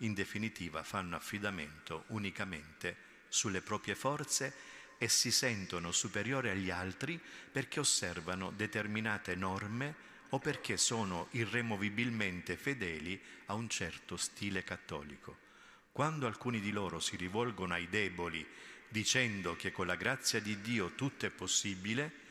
[0.00, 2.94] in definitiva fanno affidamento unicamente
[3.28, 4.54] sulle proprie forze
[4.98, 7.18] e si sentono superiori agli altri
[7.50, 15.44] perché osservano determinate norme o perché sono irremovibilmente fedeli a un certo stile cattolico.
[15.92, 18.46] Quando alcuni di loro si rivolgono ai deboli
[18.88, 22.24] dicendo che con la grazia di Dio tutto è possibile,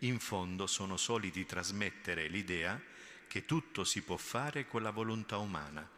[0.00, 2.80] in fondo sono soliti trasmettere l'idea
[3.28, 5.88] che tutto si può fare con la volontà umana,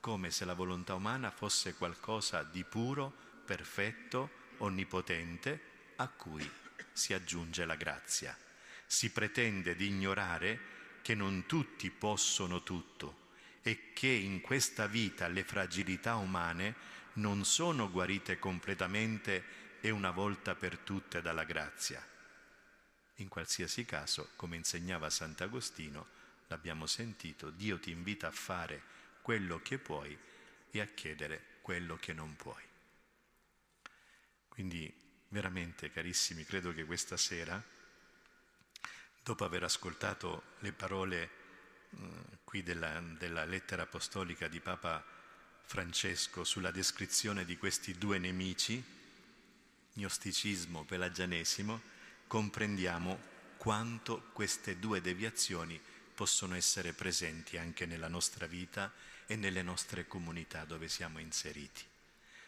[0.00, 3.12] come se la volontà umana fosse qualcosa di puro,
[3.44, 5.60] perfetto, onnipotente,
[5.96, 6.48] a cui
[6.92, 8.36] si aggiunge la grazia.
[8.86, 10.60] Si pretende di ignorare
[11.02, 13.30] che non tutti possono tutto
[13.62, 16.74] e che in questa vita le fragilità umane
[17.14, 22.04] non sono guarite completamente e una volta per tutte dalla grazia
[23.22, 26.06] in qualsiasi caso, come insegnava Sant'Agostino,
[26.48, 28.82] l'abbiamo sentito, Dio ti invita a fare
[29.22, 30.16] quello che puoi
[30.70, 32.62] e a chiedere quello che non puoi.
[34.48, 34.92] Quindi
[35.28, 37.62] veramente carissimi, credo che questa sera,
[39.22, 41.30] dopo aver ascoltato le parole
[41.90, 41.98] eh,
[42.44, 45.04] qui della, della lettera apostolica di Papa
[45.64, 48.82] Francesco sulla descrizione di questi due nemici,
[49.94, 51.80] gnosticismo, pelagianesimo,
[52.26, 55.80] comprendiamo quanto queste due deviazioni
[56.14, 58.92] possono essere presenti anche nella nostra vita
[59.26, 61.82] e nelle nostre comunità dove siamo inseriti.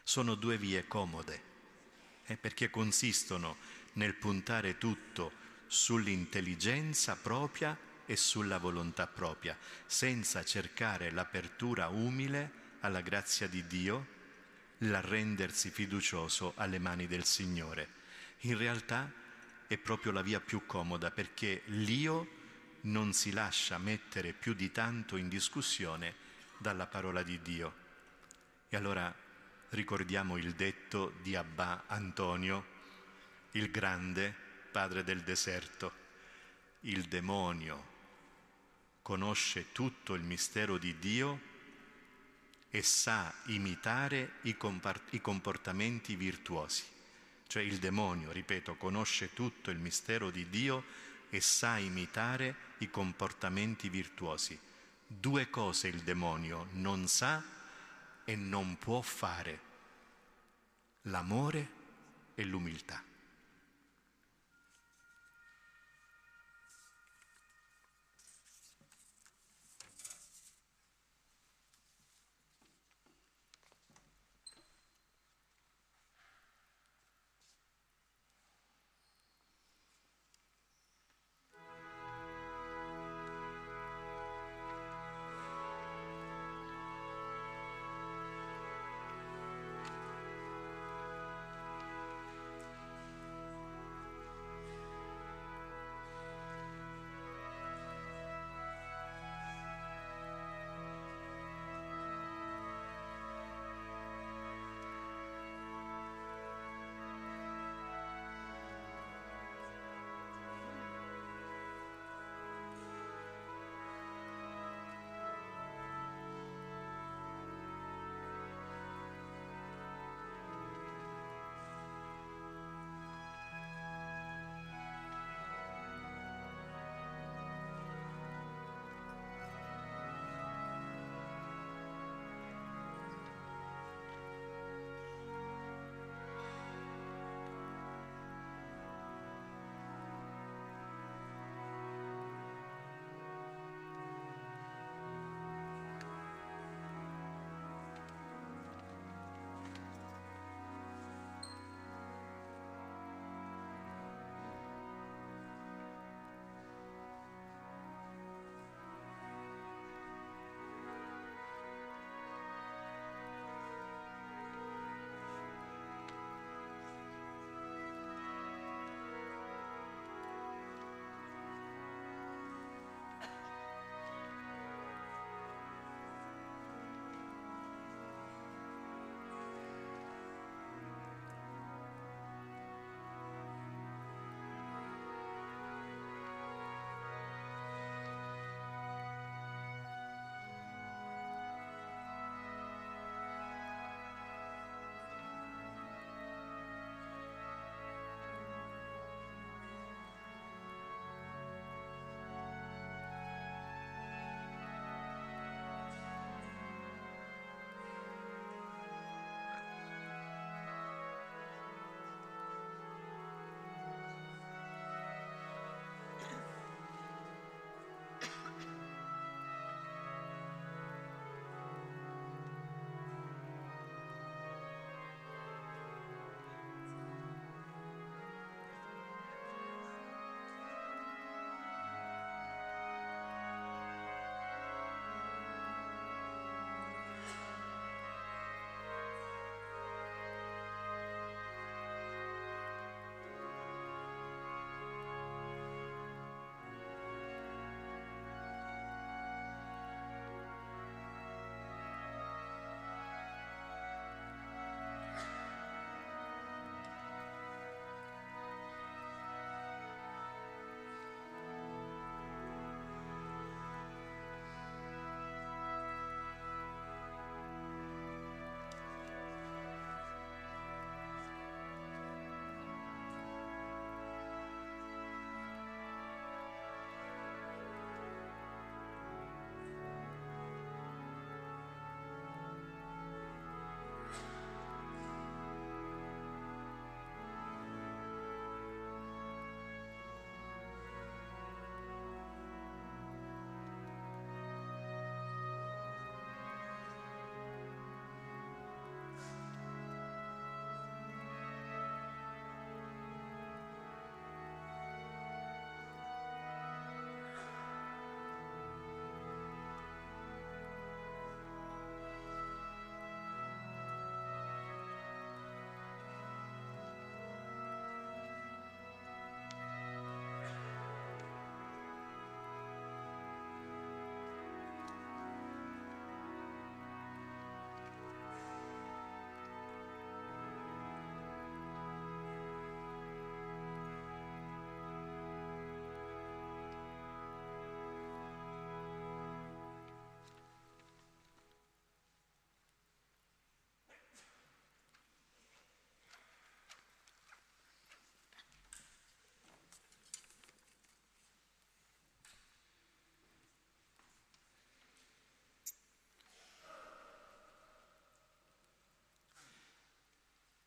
[0.02, 1.42] Sono due vie comode,
[2.26, 3.56] eh, perché consistono
[3.94, 9.56] nel puntare tutto sull'intelligenza propria e sulla volontà propria,
[9.86, 14.06] senza cercare l'apertura umile alla grazia di Dio,
[14.78, 18.02] l'arrendersi fiducioso alle mani del Signore.
[18.40, 19.10] In realtà
[19.66, 22.42] è proprio la via più comoda perché l'io
[22.82, 26.14] non si lascia mettere più di tanto in discussione
[26.58, 27.82] dalla parola di Dio.
[28.68, 29.14] E allora
[29.70, 32.72] ricordiamo il detto di Abba Antonio,
[33.52, 34.43] il grande
[34.74, 35.92] padre del deserto.
[36.80, 37.92] Il demonio
[39.02, 41.40] conosce tutto il mistero di Dio
[42.70, 44.56] e sa imitare i,
[45.20, 46.82] comportamenti virtuosi.
[47.46, 50.82] Cioè il demonio, ripeto, conosce tutto il mistero di Dio
[51.30, 54.58] e sa imitare i comportamenti virtuosi.
[55.06, 57.40] Due cose il demonio non sa
[58.24, 59.60] e non può fare,
[61.02, 61.68] l'amore
[62.34, 63.13] e l'umiltà.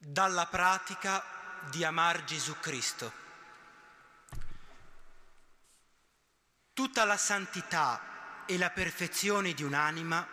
[0.10, 1.22] Dalla pratica
[1.70, 3.12] di amar Gesù Cristo.
[6.72, 10.26] Tutta la santità e la perfezione di un'anima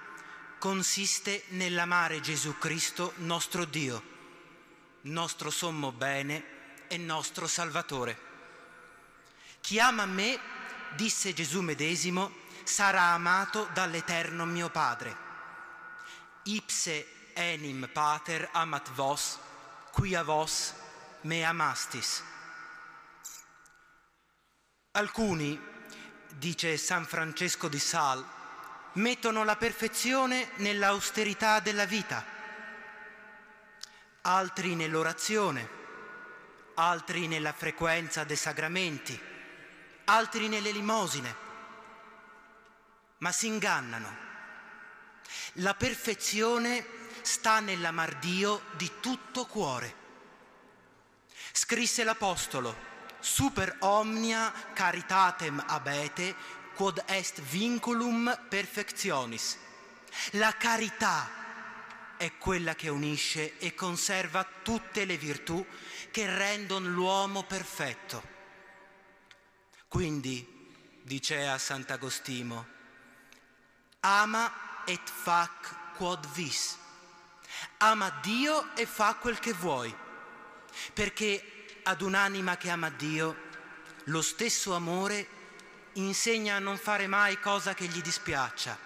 [0.61, 4.03] consiste nell'amare Gesù Cristo nostro Dio,
[5.03, 8.16] nostro sommo bene e nostro Salvatore.
[9.61, 10.39] Chi ama me,
[10.95, 15.16] disse Gesù medesimo, sarà amato dall'Eterno mio Padre.
[16.45, 19.39] Ipse enim pater amat vos,
[19.95, 20.74] quia vos
[21.22, 22.20] me amastis.
[24.90, 25.59] Alcuni,
[26.36, 28.26] dice San Francesco di Sal,
[28.95, 32.24] mettono la perfezione nell'austerità della vita,
[34.22, 35.68] altri nell'orazione,
[36.74, 39.18] altri nella frequenza dei sagramenti,
[40.07, 41.36] altri nelle limosine,
[43.18, 44.22] ma si ingannano.
[45.59, 50.03] La perfezione sta nell'amar Dio di tutto cuore.
[51.53, 52.77] Scrisse l'Apostolo,
[53.18, 56.35] super omnia caritatem abete
[56.75, 59.57] quod est vinculum perfectionis.
[60.33, 61.43] La carità
[62.18, 65.64] è quella che unisce e conserva tutte le virtù
[66.11, 68.22] che rendono l'uomo perfetto.
[69.89, 70.47] Quindi,
[71.03, 72.66] dice a Sant'Agostino,
[74.01, 76.83] ama et fac quod vis.
[77.79, 79.95] Ama Dio e fa quel che vuoi,
[80.93, 83.37] perché ad un'anima che ama Dio
[84.05, 85.29] lo stesso amore
[85.95, 88.77] insegna a non fare mai cosa che gli dispiaccia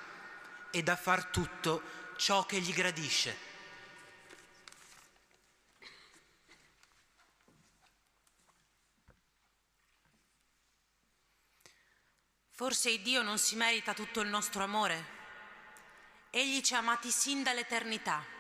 [0.71, 1.83] ed a far tutto
[2.17, 3.47] ciò che gli gradisce.
[12.51, 15.17] Forse Dio non si merita tutto il nostro amore.
[16.31, 18.37] Egli ci ha amati sin dall'eternità.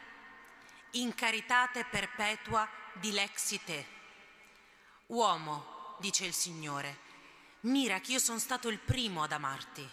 [0.93, 3.87] In caritate perpetua dilexi te.
[5.07, 7.07] Uomo, dice il Signore,
[7.63, 9.87] Mira che io sono stato il primo ad amarti.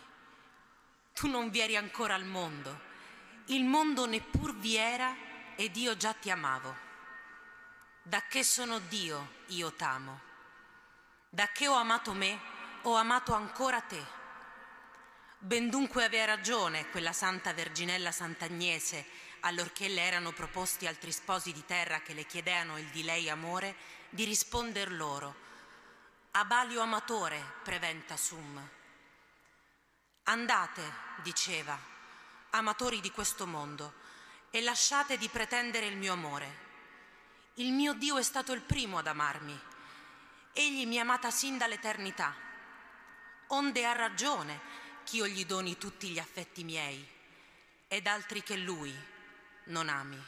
[1.14, 2.80] Tu non vi eri ancora al mondo,
[3.46, 5.16] il mondo neppur vi era
[5.56, 6.76] ed io già ti amavo.
[8.04, 10.22] Da che sono Dio io t'amo.
[11.30, 12.40] Da che ho amato me,
[12.84, 14.04] ho amato ancora te.
[15.40, 19.06] Ben dunque aveva ragione quella santa Verginella Sant'Agnese,
[19.46, 23.76] allorché le erano proposti altri sposi di terra che le chiedevano il di lei amore,
[24.10, 25.44] di risponder loro
[26.38, 28.62] Abalio amatore preventa sum.
[30.24, 30.82] Andate,
[31.24, 31.80] diceva,
[32.50, 33.94] amatori di questo mondo,
[34.52, 36.64] e lasciate di pretendere il mio amore.
[37.54, 39.58] Il mio Dio è stato il primo ad amarmi.
[40.52, 42.36] Egli mi ha amata sin dall'eternità.
[43.48, 44.60] Onde ha ragione
[45.06, 47.08] ch'io gli doni tutti gli affetti miei,
[47.88, 48.94] ed altri che lui
[49.66, 50.22] non ami.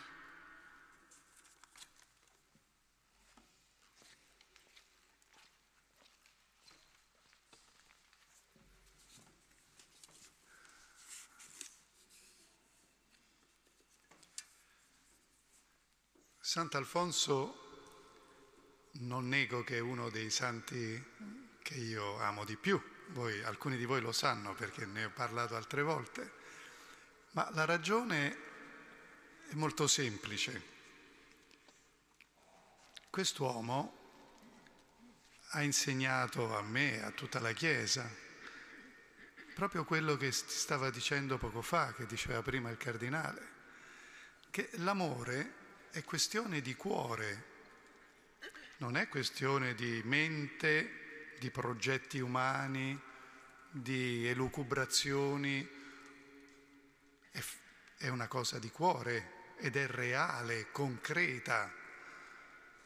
[16.40, 17.66] Sant'Alfonso
[19.00, 21.04] non nego che è uno dei santi
[21.62, 25.56] che io amo di più, voi, alcuni di voi lo sanno perché ne ho parlato
[25.56, 26.32] altre volte,
[27.32, 28.38] ma la ragione
[29.50, 30.76] è molto semplice.
[33.10, 33.96] Quest'uomo
[35.52, 38.10] ha insegnato a me, a tutta la Chiesa,
[39.56, 43.56] proprio quello che stava dicendo poco fa, che diceva prima il cardinale,
[44.52, 45.54] che l'amore
[45.92, 47.56] è questione di cuore,
[48.78, 53.00] non è questione di mente, di progetti umani,
[53.72, 55.76] di elucubrazioni,
[57.98, 61.72] è una cosa di cuore ed è reale, concreta,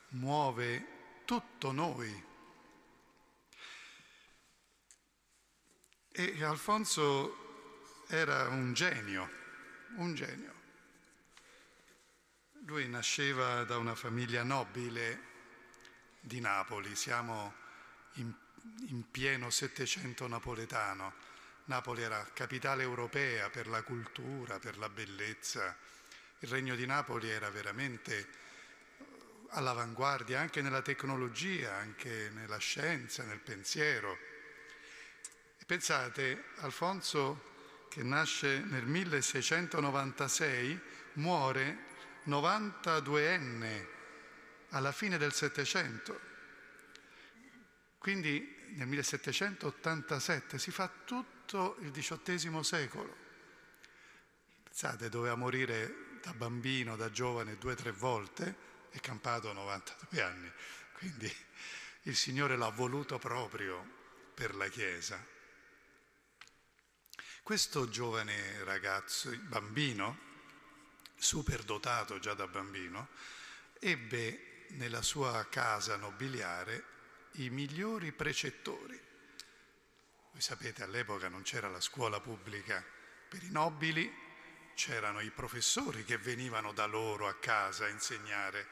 [0.10, 2.30] muove tutto noi.
[6.14, 9.30] E Alfonso era un genio,
[9.96, 10.54] un genio.
[12.66, 15.30] Lui nasceva da una famiglia nobile
[16.20, 17.54] di Napoli, siamo
[18.16, 18.32] in,
[18.88, 21.14] in pieno Settecento napoletano.
[21.66, 25.76] Napoli era capitale europea per la cultura, per la bellezza.
[26.44, 28.28] Il regno di Napoli era veramente
[29.50, 34.18] all'avanguardia anche nella tecnologia, anche nella scienza, nel pensiero.
[35.60, 40.80] E pensate, Alfonso che nasce nel 1696
[41.14, 41.78] muore
[42.26, 43.88] 92enne
[44.70, 46.20] alla fine del Settecento.
[48.00, 53.16] Quindi nel 1787 si fa tutto il XVIII secolo.
[54.64, 60.52] Pensate, doveva morire da bambino, da giovane, due o tre volte, è campato 92 anni,
[60.94, 61.34] quindi
[62.04, 63.84] il Signore l'ha voluto proprio
[64.34, 65.24] per la Chiesa.
[67.44, 70.30] Questo giovane ragazzo, bambino,
[71.18, 73.10] super dotato già da bambino,
[73.80, 76.86] ebbe nella sua casa nobiliare
[77.34, 79.00] i migliori precettori.
[80.32, 82.84] Voi sapete, all'epoca non c'era la scuola pubblica
[83.28, 84.21] per i nobili,
[84.84, 88.68] c'erano i professori che venivano da loro a casa a insegnare.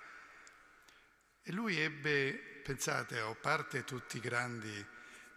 [1.44, 2.32] E lui ebbe,
[2.64, 4.84] pensate, a parte tutti i grandi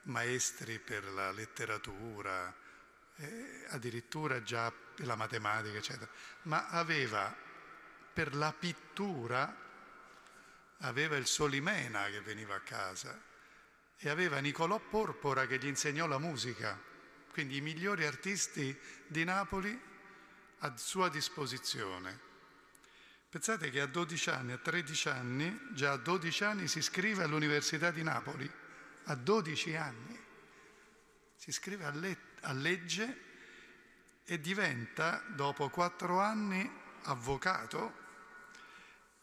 [0.04, 2.54] maestri per la letteratura,
[3.16, 6.10] eh, addirittura già per la matematica, eccetera,
[6.42, 7.36] ma aveva
[8.14, 9.54] per la pittura,
[10.78, 13.20] aveva il Solimena che veniva a casa
[13.98, 16.80] e aveva Nicolò Porpora che gli insegnò la musica,
[17.30, 18.74] quindi i migliori artisti
[19.06, 19.90] di Napoli
[20.64, 22.30] a sua disposizione.
[23.28, 27.90] Pensate che a 12 anni, a 13 anni, già a 12 anni si iscrive all'Università
[27.90, 28.50] di Napoli,
[29.04, 30.20] a 12 anni.
[31.34, 33.30] Si iscrive a, le- a legge
[34.24, 36.70] e diventa, dopo quattro anni,
[37.04, 38.00] avvocato,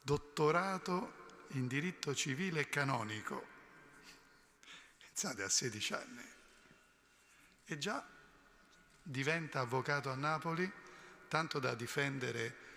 [0.01, 3.47] dottorato in diritto civile e canonico.
[4.97, 6.25] Pensate a 16 anni.
[7.65, 8.05] E già
[9.01, 10.69] diventa avvocato a Napoli,
[11.30, 12.67] tanto da difendere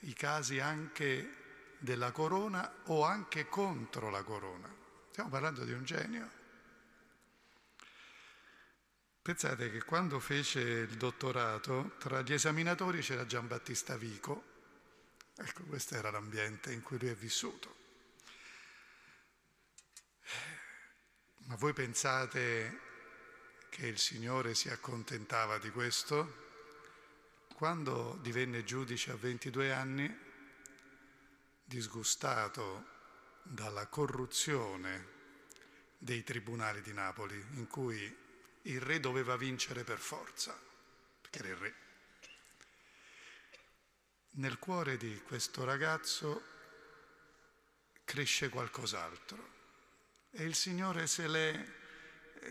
[0.00, 1.44] i casi anche
[1.78, 4.72] della corona o anche contro la corona.
[5.10, 6.30] Stiamo parlando di un genio.
[9.20, 14.44] Pensate che quando fece il dottorato, tra gli esaminatori c'era Giambattista Vico,
[15.34, 17.74] ecco questo era l'ambiente in cui lui è vissuto.
[21.46, 22.80] Ma voi pensate
[23.68, 26.45] che il Signore si accontentava di questo?
[27.56, 30.14] Quando divenne giudice a 22 anni,
[31.64, 32.84] disgustato
[33.44, 35.06] dalla corruzione
[35.96, 38.14] dei tribunali di Napoli, in cui
[38.60, 40.54] il re doveva vincere per forza,
[41.22, 41.74] perché era il re.
[44.32, 46.42] Nel cuore di questo ragazzo
[48.04, 49.52] cresce qualcos'altro
[50.30, 51.66] e il Signore se l'è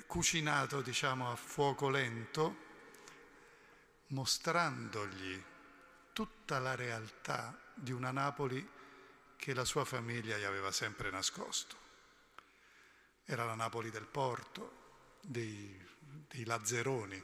[0.07, 2.64] cucinato, diciamo, a fuoco lento,
[4.07, 5.43] mostrandogli
[6.13, 8.67] tutta la realtà di una Napoli
[9.35, 11.83] che la sua famiglia gli aveva sempre nascosto.
[13.25, 15.85] Era la Napoli del porto, dei
[16.35, 17.23] dei lazzeroni.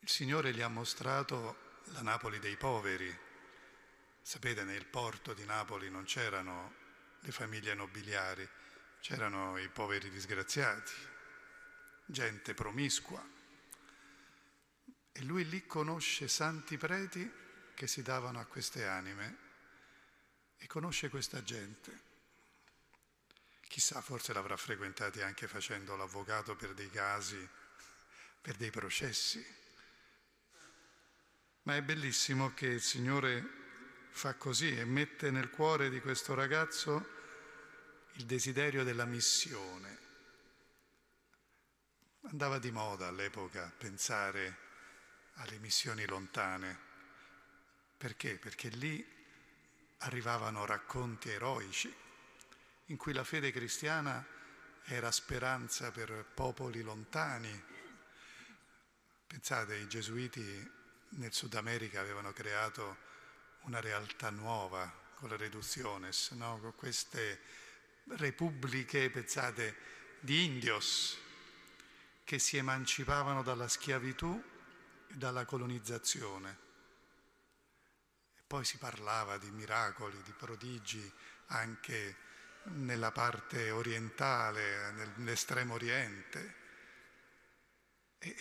[0.00, 3.16] Il Signore gli ha mostrato la Napoli dei poveri.
[4.20, 6.74] Sapete, nel porto di Napoli non c'erano
[7.20, 8.48] le famiglie nobiliari,
[9.00, 10.92] c'erano i poveri disgraziati,
[12.06, 13.34] gente promiscua.
[15.16, 17.32] E lui lì conosce santi preti
[17.74, 19.36] che si davano a queste anime
[20.58, 22.00] e conosce questa gente.
[23.66, 27.48] Chissà, forse l'avrà frequentati anche facendo l'avvocato per dei casi,
[28.42, 29.42] per dei processi.
[31.62, 33.42] Ma è bellissimo che il Signore
[34.10, 37.08] fa così e mette nel cuore di questo ragazzo
[38.16, 39.98] il desiderio della missione.
[42.24, 44.64] Andava di moda all'epoca pensare
[45.36, 46.78] alle missioni lontane.
[47.96, 48.36] Perché?
[48.36, 49.04] Perché lì
[49.98, 51.94] arrivavano racconti eroici
[52.86, 54.24] in cui la fede cristiana
[54.84, 57.64] era speranza per popoli lontani.
[59.26, 60.70] Pensate, i gesuiti
[61.10, 63.04] nel Sud America avevano creato
[63.62, 66.58] una realtà nuova con le reducciones, no?
[66.60, 67.40] con queste
[68.08, 69.76] repubbliche, pensate,
[70.20, 71.18] di indios
[72.22, 74.54] che si emancipavano dalla schiavitù
[75.16, 76.58] dalla colonizzazione.
[78.36, 81.12] E poi si parlava di miracoli, di prodigi
[81.46, 82.16] anche
[82.64, 86.54] nella parte orientale, nell'estremo oriente.
[88.18, 88.36] E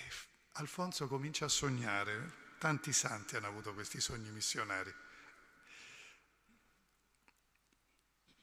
[0.54, 4.94] Alfonso comincia a sognare, tanti santi hanno avuto questi sogni missionari,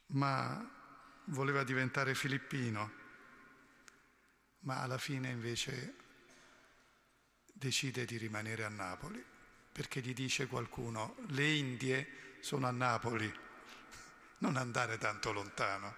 [0.08, 0.80] ma
[1.26, 3.00] voleva diventare filippino,
[4.60, 6.01] ma alla fine invece
[7.62, 9.24] decide di rimanere a Napoli,
[9.70, 13.32] perché gli dice qualcuno, le Indie sono a Napoli,
[14.38, 15.94] non andare tanto lontano.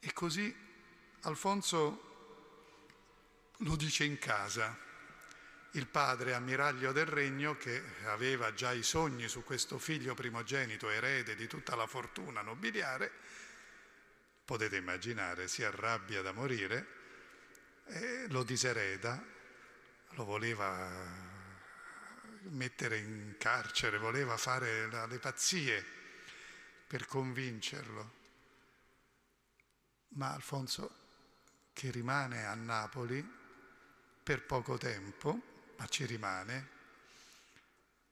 [0.00, 0.54] E così
[1.20, 2.08] Alfonso
[3.58, 4.88] lo dice in casa.
[5.72, 11.36] Il padre, ammiraglio del regno, che aveva già i sogni su questo figlio primogenito, erede
[11.36, 13.12] di tutta la fortuna nobiliare,
[14.42, 16.98] potete immaginare, si arrabbia da morire
[18.28, 19.38] lo disereda,
[20.10, 21.28] lo voleva
[22.50, 25.84] mettere in carcere, voleva fare le pazzie
[26.86, 28.18] per convincerlo.
[30.14, 30.96] Ma Alfonso,
[31.72, 33.38] che rimane a Napoli
[34.22, 35.40] per poco tempo,
[35.76, 36.68] ma ci rimane,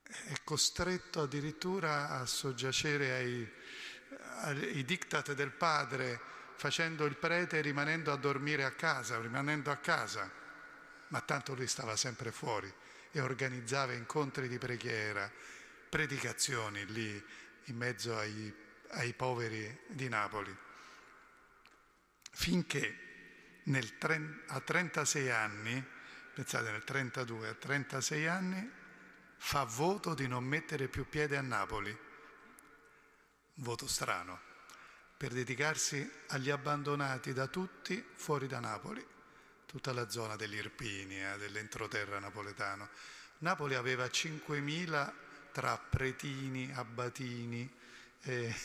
[0.03, 3.53] è costretto addirittura a soggiacere ai,
[4.43, 6.19] ai diktat del padre,
[6.55, 10.38] facendo il prete e rimanendo a dormire a casa, rimanendo a casa.
[11.09, 12.71] Ma tanto lui stava sempre fuori
[13.11, 15.31] e organizzava incontri di preghiera,
[15.89, 17.25] predicazioni lì
[17.65, 18.53] in mezzo ai,
[18.89, 20.55] ai poveri di Napoli.
[22.31, 23.91] Finché nel,
[24.47, 25.83] a 36 anni,
[26.33, 28.71] pensate nel 32, a 36 anni,
[29.37, 34.39] fa voto di non mettere più piede a Napoli, un voto strano,
[35.17, 39.05] per dedicarsi agli abbandonati da tutti fuori da Napoli,
[39.69, 42.89] tutta la zona dell'Irpinia, dell'entroterra napoletano.
[43.39, 45.13] Napoli aveva 5.000
[45.51, 47.71] tra pretini, abbatini,
[48.23, 48.55] eh,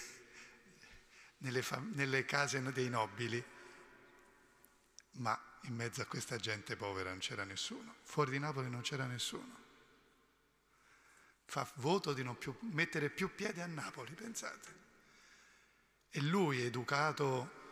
[1.38, 3.44] nelle, nelle case dei nobili,
[5.18, 9.04] ma in mezzo a questa gente povera non c'era nessuno, fuori di Napoli non c'era
[9.04, 9.60] nessuno
[11.46, 14.82] fa voto di non più, mettere più piede a Napoli, pensate.
[16.10, 17.62] E lui, educato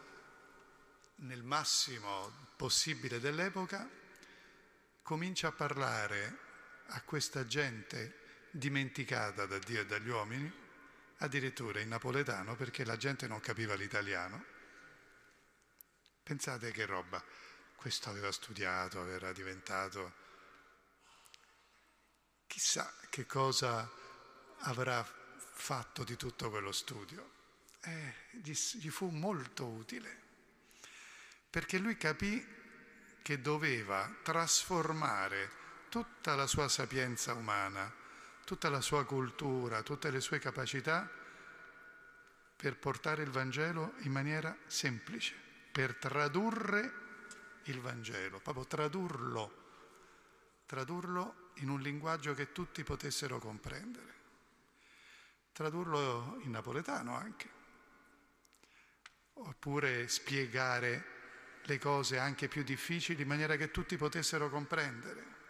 [1.22, 3.88] nel massimo possibile dell'epoca,
[5.02, 6.38] comincia a parlare
[6.86, 10.52] a questa gente dimenticata da Dio e dagli uomini,
[11.18, 14.44] addirittura in napoletano perché la gente non capiva l'italiano.
[16.22, 17.22] Pensate che roba,
[17.76, 20.20] questo aveva studiato, era diventato
[22.52, 23.90] Chissà che cosa
[24.58, 27.30] avrà fatto di tutto quello studio.
[27.80, 30.31] Eh, gli, gli fu molto utile,
[31.52, 32.42] perché lui capì
[33.20, 35.50] che doveva trasformare
[35.90, 37.92] tutta la sua sapienza umana,
[38.46, 41.06] tutta la sua cultura, tutte le sue capacità
[42.56, 45.34] per portare il Vangelo in maniera semplice,
[45.70, 46.92] per tradurre
[47.64, 49.64] il Vangelo, proprio tradurlo,
[50.64, 54.20] tradurlo in un linguaggio che tutti potessero comprendere.
[55.52, 57.50] Tradurlo in napoletano anche,
[59.34, 61.20] oppure spiegare
[61.64, 65.40] le cose anche più difficili in maniera che tutti potessero comprendere.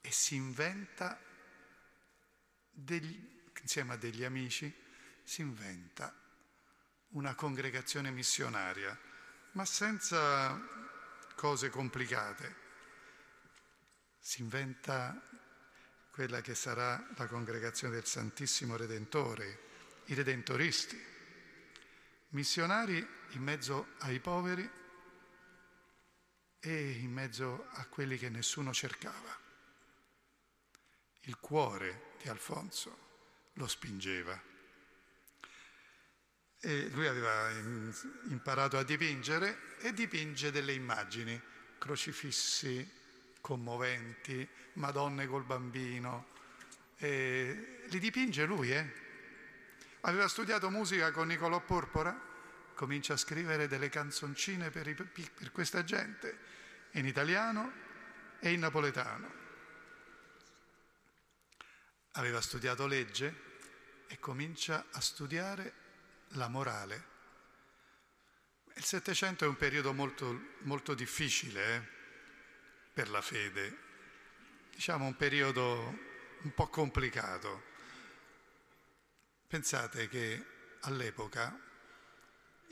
[0.00, 1.20] E si inventa,
[2.70, 4.72] degli, insieme a degli amici,
[5.22, 6.14] si inventa
[7.10, 8.98] una congregazione missionaria,
[9.52, 10.60] ma senza
[11.34, 12.60] cose complicate
[14.18, 15.20] si inventa
[16.10, 19.58] quella che sarà la congregazione del Santissimo Redentore,
[20.06, 21.00] i redentoristi,
[22.28, 24.68] missionari in mezzo ai poveri
[26.60, 29.38] e in mezzo a quelli che nessuno cercava.
[31.22, 32.98] Il cuore di Alfonso
[33.54, 34.40] lo spingeva.
[36.60, 37.50] E lui aveva
[38.28, 41.40] imparato a dipingere e dipinge delle immagini,
[41.78, 43.00] crocifissi,
[43.40, 46.28] commoventi, Madonne col bambino.
[46.96, 49.00] E li dipinge lui, eh?
[50.02, 52.30] Aveva studiato musica con Niccolò Porpora,
[52.82, 56.36] comincia a scrivere delle canzoncine per, i, per questa gente,
[56.94, 57.72] in italiano
[58.40, 59.32] e in napoletano.
[62.14, 63.50] Aveva studiato legge
[64.08, 65.72] e comincia a studiare
[66.30, 67.04] la morale.
[68.74, 71.82] Il Settecento è un periodo molto, molto difficile, eh?
[72.92, 73.78] per la fede,
[74.72, 75.98] diciamo un periodo
[76.42, 77.62] un po' complicato.
[79.46, 80.46] Pensate che
[80.80, 81.70] all'epoca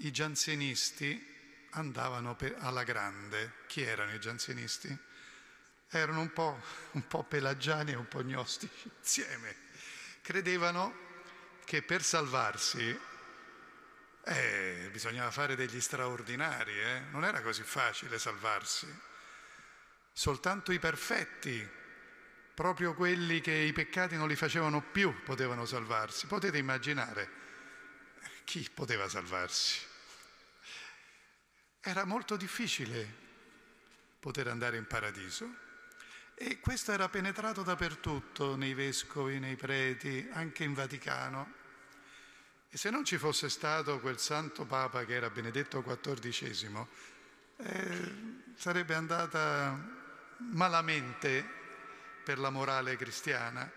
[0.02, 1.26] i gianzenisti
[1.70, 3.54] andavano alla grande.
[3.66, 4.96] Chi erano i gianzenisti?
[5.88, 9.56] Erano un po', un po' pelagiani e un po' gnostici insieme.
[10.22, 11.08] Credevano
[11.64, 12.98] che per salvarsi
[14.22, 17.00] eh, bisognava fare degli straordinari, eh?
[17.10, 18.86] non era così facile salvarsi.
[20.12, 21.68] Soltanto i perfetti,
[22.54, 26.26] proprio quelli che i peccati non li facevano più, potevano salvarsi.
[26.26, 27.38] Potete immaginare
[28.50, 29.78] chi poteva salvarsi?
[31.82, 33.16] Era molto difficile
[34.20, 35.68] poter andare in paradiso
[36.34, 41.54] e questo era penetrato dappertutto, nei vescovi, nei preti, anche in Vaticano.
[42.68, 46.86] E se non ci fosse stato quel santo Papa che era Benedetto XIV,
[47.56, 48.14] eh,
[48.56, 49.98] sarebbe andata
[50.52, 51.46] malamente
[52.22, 53.70] per la morale cristiana.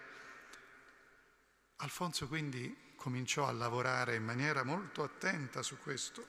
[1.77, 6.25] Alfonso quindi cominciò a lavorare in maniera molto attenta su questo.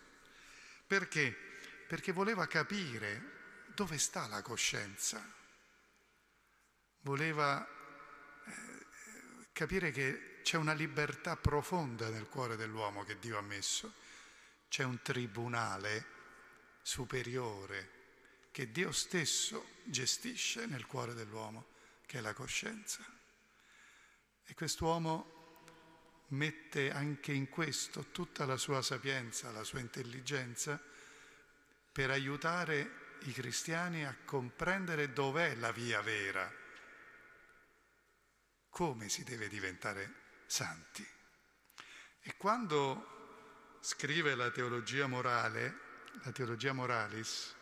[0.86, 1.53] Perché?
[1.87, 3.32] Perché voleva capire
[3.74, 5.22] dove sta la coscienza.
[7.01, 7.66] Voleva
[9.53, 13.93] capire che c'è una libertà profonda nel cuore dell'uomo che Dio ha messo,
[14.68, 16.07] c'è un tribunale
[16.82, 17.91] superiore
[18.51, 21.66] che Dio stesso gestisce nel cuore dell'uomo,
[22.07, 23.05] che è la coscienza.
[24.45, 30.80] E quest'uomo mette anche in questo tutta la sua sapienza, la sua intelligenza,
[31.95, 36.53] per aiutare i cristiani a comprendere dov'è la via vera,
[38.68, 41.09] come si deve diventare santi.
[42.20, 45.78] E quando scrive la teologia morale,
[46.24, 47.55] la teologia moralis,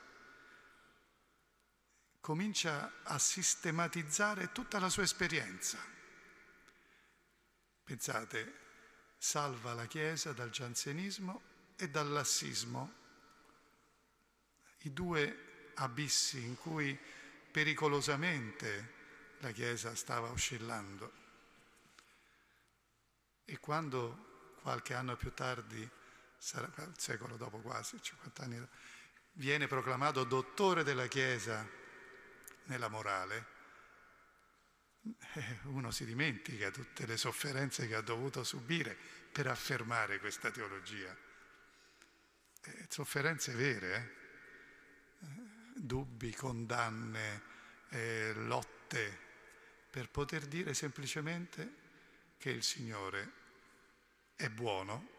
[2.19, 5.77] comincia a sistematizzare tutta la sua esperienza.
[7.85, 8.61] Pensate,
[9.19, 13.01] salva la Chiesa dal giansenismo e dal lassismo,
[14.83, 16.99] i due abissi in cui
[17.51, 19.01] pericolosamente
[19.39, 21.21] la Chiesa stava oscillando.
[23.45, 25.89] E quando qualche anno più tardi,
[26.39, 28.73] sarà, il secolo dopo quasi, 50 anni dopo,
[29.33, 31.67] viene proclamato dottore della Chiesa
[32.65, 33.47] nella morale,
[35.35, 38.97] eh, uno si dimentica tutte le sofferenze che ha dovuto subire
[39.33, 41.15] per affermare questa teologia.
[42.65, 44.22] Eh, sofferenze vere, eh?
[45.83, 47.43] Dubbi, condanne,
[47.89, 49.19] eh, lotte,
[49.91, 51.81] per poter dire semplicemente
[52.39, 53.33] che il Signore
[54.37, 55.11] è buono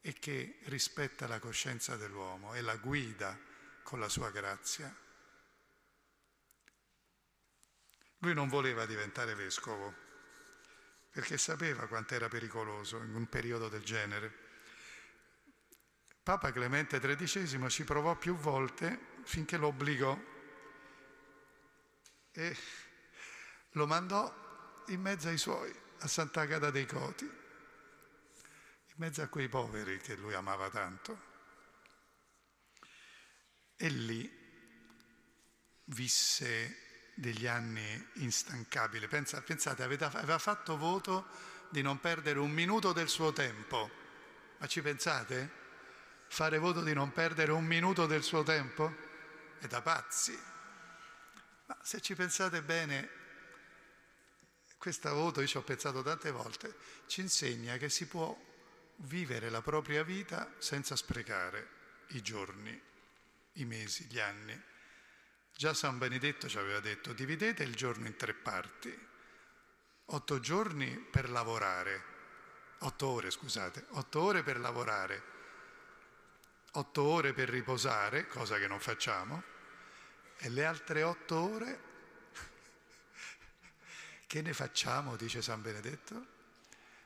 [0.00, 3.38] e che rispetta la coscienza dell'uomo e la guida
[3.82, 4.94] con la sua grazia.
[8.18, 10.04] Lui non voleva diventare vescovo
[11.10, 14.44] perché sapeva quanto era pericoloso in un periodo del genere.
[16.22, 20.18] Papa Clemente XIII ci provò più volte finché lo obbligò
[22.32, 22.56] e
[23.72, 29.98] lo mandò in mezzo ai suoi, a Sant'Agata dei Coti, in mezzo a quei poveri
[29.98, 31.34] che lui amava tanto.
[33.76, 34.44] E lì
[35.86, 39.08] visse degli anni instancabili.
[39.08, 41.26] Pensate, aveva fatto voto
[41.70, 43.90] di non perdere un minuto del suo tempo.
[44.58, 45.64] Ma ci pensate?
[46.28, 49.05] Fare voto di non perdere un minuto del suo tempo?
[49.58, 50.38] È da pazzi.
[51.66, 53.10] Ma se ci pensate bene,
[54.78, 56.76] questo voto, io ci ho pensato tante volte,
[57.06, 58.36] ci insegna che si può
[58.98, 61.68] vivere la propria vita senza sprecare
[62.08, 62.80] i giorni,
[63.54, 64.60] i mesi, gli anni.
[65.54, 68.96] Già San Benedetto ci aveva detto, dividete il giorno in tre parti,
[70.06, 72.04] otto giorni per lavorare,
[72.80, 75.35] otto ore scusate, otto ore per lavorare,
[76.78, 79.42] otto ore per riposare, cosa che non facciamo,
[80.38, 81.80] e le altre otto ore
[84.26, 86.34] che ne facciamo, dice San Benedetto?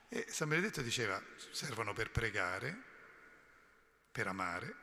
[0.08, 2.82] E San Benedetto diceva, servono per pregare,
[4.10, 4.74] per amare,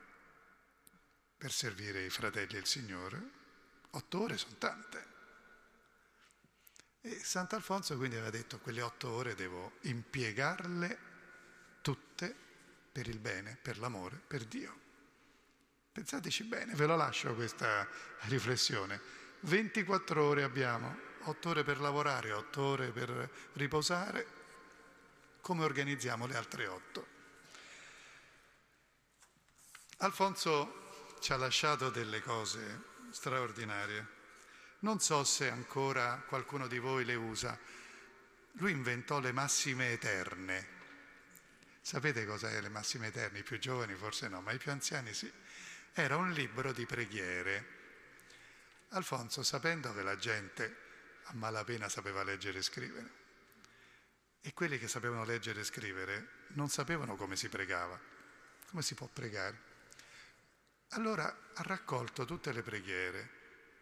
[1.36, 3.36] per servire i fratelli e il Signore,
[3.92, 5.06] Otto ore sono tante.
[7.00, 10.98] E Sant'Alfonso quindi aveva detto quelle otto ore devo impiegarle
[12.98, 14.76] per il bene, per l'amore, per Dio.
[15.92, 17.86] Pensateci bene, ve lo lascio questa
[18.22, 19.00] riflessione.
[19.42, 24.26] 24 ore abbiamo, 8 ore per lavorare, 8 ore per riposare.
[25.40, 27.06] Come organizziamo le altre 8?
[29.98, 32.82] Alfonso ci ha lasciato delle cose
[33.12, 34.06] straordinarie.
[34.80, 37.56] Non so se ancora qualcuno di voi le usa.
[38.54, 40.77] Lui inventò le massime eterne.
[41.88, 43.38] Sapete cos'è le massime eterne?
[43.38, 45.32] I più giovani forse no, ma i più anziani sì.
[45.94, 47.66] Era un libro di preghiere.
[48.90, 50.76] Alfonso, sapendo che la gente
[51.22, 53.10] a malapena sapeva leggere e scrivere,
[54.42, 57.98] e quelli che sapevano leggere e scrivere non sapevano come si pregava,
[58.68, 59.58] come si può pregare.
[60.88, 61.24] Allora
[61.54, 63.18] ha raccolto tutte le preghiere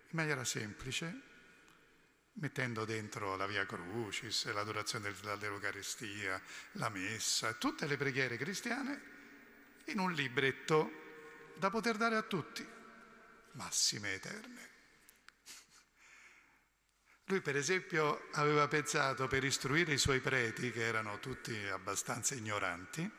[0.05, 1.23] in maniera semplice,
[2.39, 6.41] mettendo dentro la Via Crucis, l'adorazione dell'Eucaristia,
[6.73, 9.15] la Messa, tutte le preghiere cristiane
[9.87, 11.05] in un libretto
[11.57, 12.67] da poter dare a tutti,
[13.53, 14.75] massime eterne.
[17.29, 23.11] Lui per esempio aveva pensato per istruire i suoi preti, che erano tutti abbastanza ignoranti,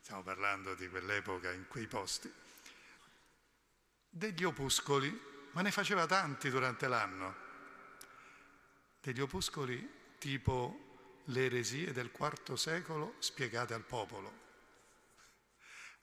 [0.00, 2.30] stiamo parlando di quell'epoca in quei posti,
[4.08, 7.45] degli opuscoli, ma ne faceva tanti durante l'anno,
[9.06, 9.88] degli opuscoli
[10.18, 14.44] tipo le eresie del IV secolo spiegate al popolo,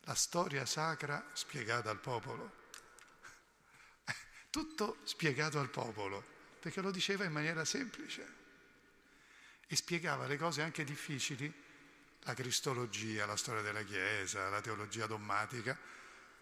[0.04, 2.70] la storia sacra spiegata al popolo,
[4.50, 6.24] tutto spiegato al popolo,
[6.62, 8.42] perché lo diceva in maniera semplice.
[9.68, 11.52] e spiegava le cose anche difficili,
[12.22, 15.78] la cristologia, la storia della Chiesa, la teologia dogmatica,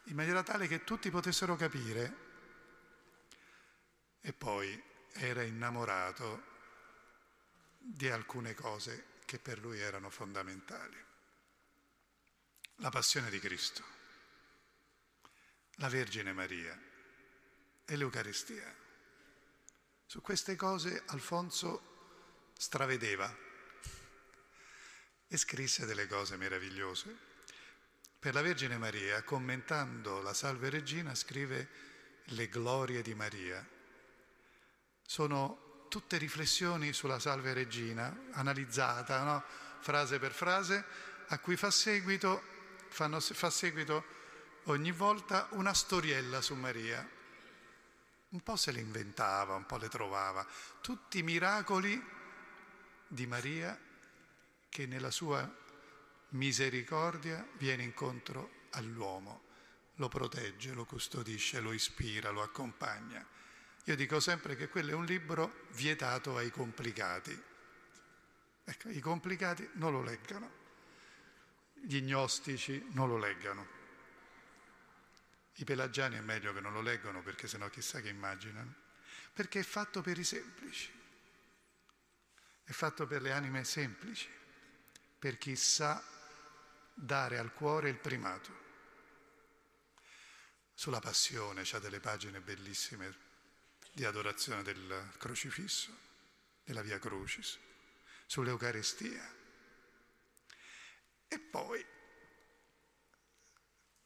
[0.06, 2.30] in maniera tale che tutti potessero capire.
[4.22, 4.80] E poi
[5.14, 6.51] era innamorato
[7.84, 10.98] di alcune cose che per lui erano fondamentali.
[12.76, 13.84] La passione di Cristo,
[15.76, 16.80] la Vergine Maria
[17.86, 18.76] e l'Eucaristia.
[20.06, 23.34] Su queste cose Alfonso stravedeva
[25.28, 27.30] e scrisse delle cose meravigliose.
[28.20, 31.70] Per la Vergine Maria, commentando la Salve Regina, scrive
[32.26, 33.66] le glorie di Maria.
[35.02, 39.44] Sono tutte riflessioni sulla Salve Regina, analizzata no?
[39.82, 40.86] frase per frase,
[41.28, 42.42] a cui fa seguito,
[42.88, 44.06] fanno, fa seguito
[44.66, 47.06] ogni volta una storiella su Maria.
[48.30, 50.48] Un po' se le inventava, un po' le trovava.
[50.80, 52.02] Tutti i miracoli
[53.06, 53.78] di Maria
[54.70, 55.46] che nella sua
[56.30, 59.44] misericordia viene incontro all'uomo,
[59.96, 63.28] lo protegge, lo custodisce, lo ispira, lo accompagna.
[63.86, 67.50] Io dico sempre che quello è un libro vietato ai complicati.
[68.64, 70.52] Ecco, i complicati non lo leggano,
[71.74, 73.80] gli gnostici non lo leggano.
[75.56, 78.74] I pelagiani è meglio che non lo leggano perché sennò chissà che immaginano.
[79.34, 80.92] Perché è fatto per i semplici,
[82.64, 84.30] è fatto per le anime semplici,
[85.18, 86.04] per chi sa
[86.94, 88.60] dare al cuore il primato.
[90.74, 93.30] Sulla passione c'ha delle pagine bellissime
[93.92, 95.96] di adorazione del crocifisso,
[96.64, 97.58] della Via Crucis,
[98.26, 99.40] sull'Eucaristia.
[101.28, 101.86] E poi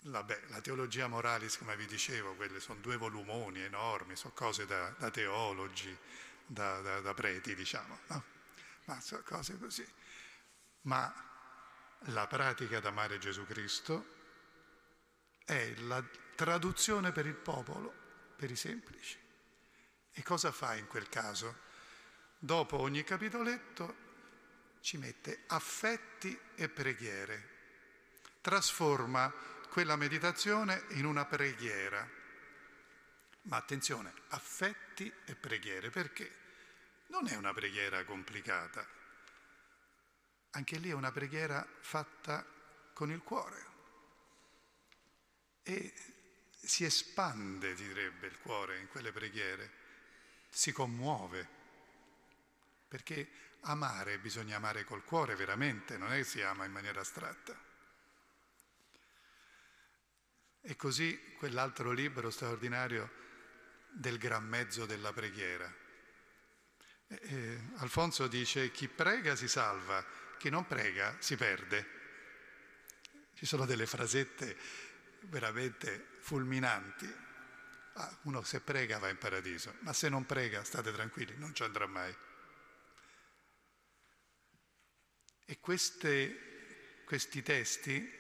[0.06, 4.90] la, la teologia moralis, come vi dicevo, quelle sono due volumoni enormi, sono cose da,
[4.98, 5.95] da teologi,
[6.45, 8.24] da, da, da, preti, diciamo, no?
[8.86, 9.88] ma sono cose così.
[10.82, 11.12] Ma
[12.10, 14.14] la pratica d'amare Gesù Cristo
[15.44, 16.03] è la
[16.36, 17.94] traduzione per il popolo,
[18.36, 19.24] per i semplici.
[20.18, 21.64] E cosa fa in quel caso?
[22.40, 24.04] Dopo ogni capitoletto
[24.80, 27.50] ci mette affetti e preghiere,
[28.40, 29.30] trasforma
[29.70, 32.10] quella meditazione in una preghiera.
[33.42, 36.32] Ma attenzione, affetti e preghiere, perché
[37.08, 38.88] non è una preghiera complicata,
[40.52, 42.46] anche lì è una preghiera fatta
[42.94, 43.66] con il cuore.
[45.64, 45.94] E
[46.58, 49.84] si espande, direbbe il cuore, in quelle preghiere,
[50.56, 51.45] si commuove,
[52.88, 53.30] perché
[53.64, 57.60] amare bisogna amare col cuore veramente, non è che si ama in maniera astratta.
[60.61, 63.11] E così quell'altro libro straordinario
[63.90, 65.69] del gran mezzo della preghiera.
[67.07, 70.06] E, e, Alfonso dice chi prega si salva,
[70.38, 71.90] chi non prega si perde.
[73.34, 74.57] Ci sono delle frasette
[75.23, 77.23] veramente fulminanti.
[77.98, 81.64] Ah, uno se prega va in paradiso, ma se non prega state tranquilli, non ci
[81.64, 82.14] andrà mai.
[85.46, 88.14] E queste, questi testi,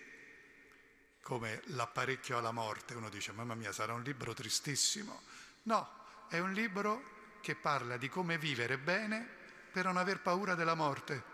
[1.21, 5.23] come l'apparecchio alla morte, uno dice, mamma mia, sarà un libro tristissimo.
[5.63, 9.27] No, è un libro che parla di come vivere bene
[9.71, 11.33] per non aver paura della morte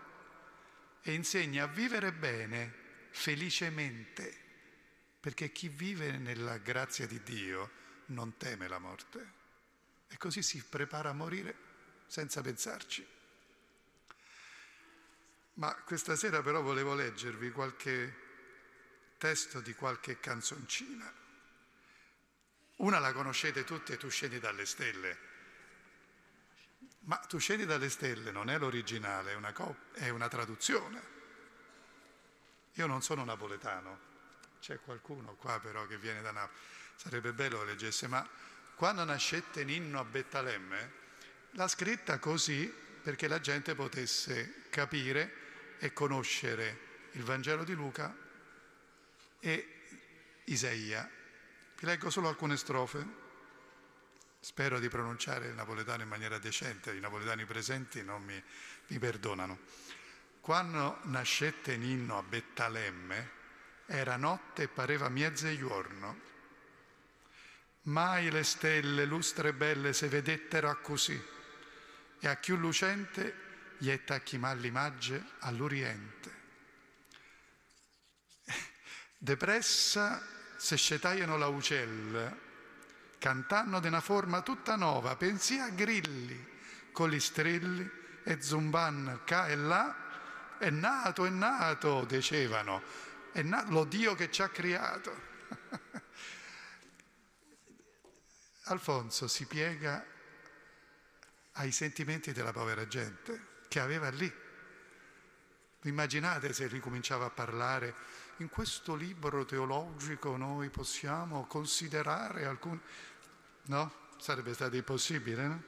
[1.02, 2.74] e insegna a vivere bene,
[3.10, 4.36] felicemente,
[5.20, 7.80] perché chi vive nella grazia di Dio
[8.12, 9.40] non teme la morte
[10.08, 11.54] e così si prepara a morire
[12.06, 13.06] senza pensarci.
[15.54, 18.16] Ma questa sera però volevo leggervi qualche
[19.18, 21.12] testo di qualche canzoncina.
[22.76, 25.30] Una la conoscete tutti e tu scendi dalle stelle.
[27.00, 31.20] Ma tu scendi dalle stelle non è l'originale, è una, cop- è una traduzione.
[32.74, 33.98] Io non sono napoletano,
[34.60, 36.58] c'è qualcuno qua però che viene da Napoli,
[36.96, 38.26] sarebbe bello che leggesse, ma
[38.74, 40.92] quando nascette Ninno a Bettalemme,
[41.52, 48.14] l'ha scritta così perché la gente potesse capire e conoscere il Vangelo di Luca
[49.40, 49.80] e
[50.44, 51.08] Isaia.
[51.78, 53.20] Vi leggo solo alcune strofe.
[54.38, 58.42] Spero di pronunciare il napoletano in maniera decente, i napoletani presenti non mi,
[58.88, 59.58] mi perdonano.
[60.40, 63.30] Quando nascette Ninno a Bettalemme,
[63.86, 66.30] era notte e pareva miezze giorno.
[67.82, 71.20] Mai le stelle lustre belle se vedettero a così,
[72.20, 76.30] e a più lucente gli attacchi mallimagge all'Oriente.
[79.18, 80.24] Depressa
[80.56, 82.38] se scetaiano la ucella,
[83.18, 86.50] cantando di una forma tutta nuova, pensi a grilli
[86.92, 87.90] con gli strilli
[88.22, 92.80] e Zumban qua e là, è nato, è nato, dicevano,
[93.32, 95.30] è nato lo Dio che ci ha creato.
[98.64, 100.04] Alfonso si piega
[101.52, 104.32] ai sentimenti della povera gente che aveva lì.
[105.82, 107.94] Immaginate se ricominciava a parlare,
[108.36, 112.80] in questo libro teologico noi possiamo considerare alcuni...
[113.64, 114.00] No?
[114.18, 115.62] Sarebbe stato impossibile, no?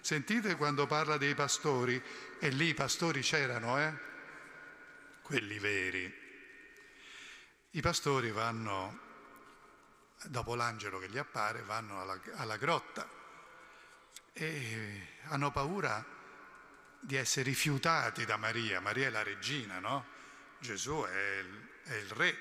[0.00, 2.00] Sentite quando parla dei pastori,
[2.38, 3.92] e lì i pastori c'erano, eh?
[5.22, 6.12] Quelli veri.
[7.70, 8.98] I pastori vanno,
[10.26, 13.08] dopo l'angelo che gli appare, vanno alla, alla grotta
[14.32, 16.04] e hanno paura
[17.00, 18.80] di essere rifiutati da Maria.
[18.80, 20.18] Maria è la regina, no?
[20.58, 22.36] Gesù è il, è il re.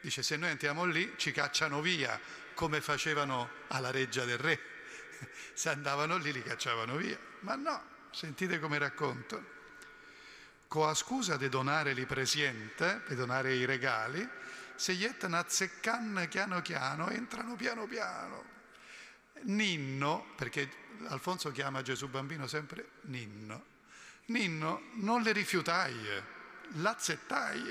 [0.00, 2.18] Dice se noi andiamo lì ci cacciano via
[2.54, 4.60] come facevano alla reggia del re.
[5.52, 7.18] Se andavano lì li cacciavano via.
[7.40, 9.58] Ma no, sentite come racconto.
[10.66, 14.26] Con la scusa di donare li presiente, di donare i regali,
[14.80, 18.44] se jettano azzeccan piano piano, entrano piano piano.
[19.42, 20.70] Ninno, perché
[21.08, 23.64] Alfonso chiama Gesù bambino sempre Ninno,
[24.26, 25.94] Ninno non le rifiutai,
[26.76, 27.62] l'azzettai,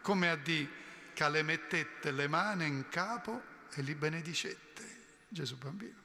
[0.00, 0.66] come a di
[1.12, 3.42] che le mettette le mani in capo
[3.74, 6.04] e li benedicette, Gesù bambino.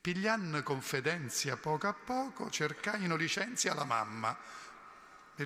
[0.00, 4.34] Piglianno confidenzia poco a poco, cercaino licenzia alla mamma,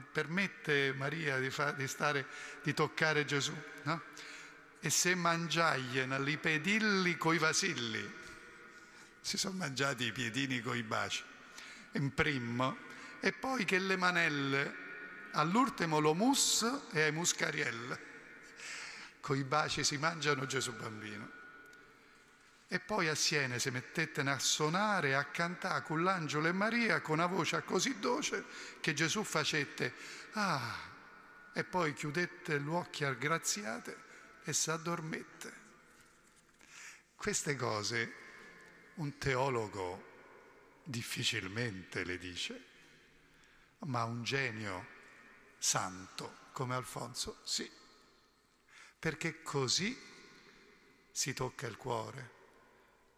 [0.01, 2.27] permette Maria di, fa, di, stare,
[2.63, 4.03] di toccare Gesù, no?
[4.81, 8.25] E se mangiagliano li pedilli coi vasilli,
[9.21, 11.23] si sono mangiati i piedini coi baci,
[11.93, 12.77] in primo,
[13.21, 14.75] e poi che le manelle,
[15.33, 17.99] all'ultimo lo mus e ai muscarielle,
[19.21, 21.36] coi baci si mangiano Gesù bambino.
[22.69, 27.01] E poi a Siena si mettettene a suonare e a cantare con l'angelo e Maria
[27.01, 28.45] con una voce così dolce
[28.81, 29.95] che Gesù facette
[30.33, 30.95] ah
[31.53, 34.05] e poi chiudette gli occhi aggraziate
[34.43, 35.65] e s'addormette.
[37.15, 38.15] Queste cose
[38.95, 40.15] un teologo
[40.83, 42.65] difficilmente le dice,
[43.81, 44.87] ma un genio
[45.59, 47.71] santo come Alfonso sì,
[48.99, 49.97] perché così
[51.11, 52.36] si tocca il cuore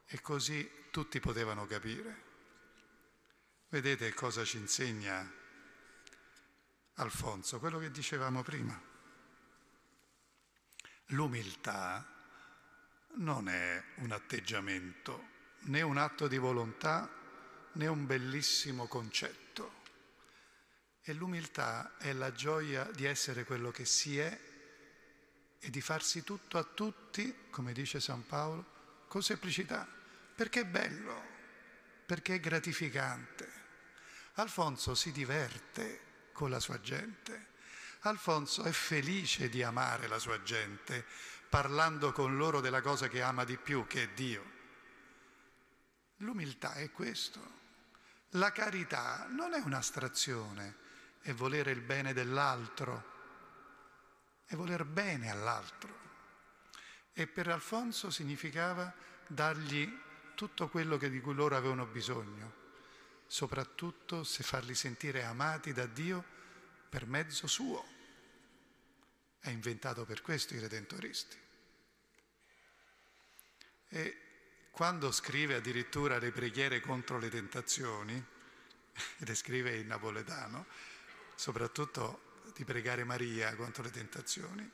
[0.09, 2.27] e così tutti potevano capire.
[3.69, 5.31] Vedete cosa ci insegna
[6.95, 8.81] Alfonso, quello che dicevamo prima.
[11.09, 12.07] L'umiltà
[13.17, 15.29] non è un atteggiamento,
[15.65, 17.09] né un atto di volontà,
[17.73, 19.77] né un bellissimo concetto.
[21.03, 24.41] E l'umiltà è la gioia di essere quello che si è
[25.61, 29.97] e di farsi tutto a tutti, come dice San Paolo, con semplicità
[30.39, 31.21] perché è bello,
[32.07, 33.53] perché è gratificante.
[34.35, 37.47] Alfonso si diverte con la sua gente.
[38.03, 41.05] Alfonso è felice di amare la sua gente,
[41.49, 44.45] parlando con loro della cosa che ama di più, che è Dio.
[46.19, 47.41] L'umiltà è questo.
[48.33, 50.77] La carità non è un'astrazione,
[51.21, 53.13] è volere il bene dell'altro,
[54.47, 55.99] è voler bene all'altro.
[57.13, 58.95] E per Alfonso significava
[59.27, 60.07] dargli
[60.39, 62.53] tutto quello di cui loro avevano bisogno,
[63.27, 66.25] soprattutto se farli sentire amati da Dio
[66.89, 67.85] per mezzo suo.
[69.41, 71.37] È inventato per questo i redentoristi.
[73.89, 74.17] E
[74.71, 78.25] quando scrive addirittura le preghiere contro le tentazioni,
[79.19, 80.67] le scrive in napoletano,
[81.35, 84.71] soprattutto di pregare Maria contro le tentazioni,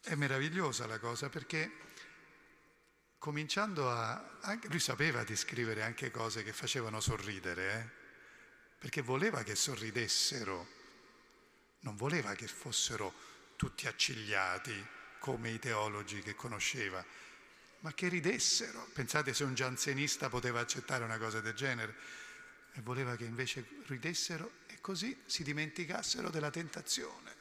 [0.00, 1.70] è meravigliosa la cosa perché
[3.20, 4.38] cominciando a...
[4.40, 7.98] Anche, lui sapeva di scrivere anche cose che facevano sorridere, eh?
[8.78, 10.66] perché voleva che sorridessero,
[11.80, 13.12] non voleva che fossero
[13.56, 14.86] tutti accigliati
[15.18, 17.04] come i teologi che conosceva,
[17.80, 18.88] ma che ridessero.
[18.94, 21.94] Pensate se un gianzenista poteva accettare una cosa del genere,
[22.72, 27.36] e voleva che invece ridessero e così si dimenticassero della tentazione.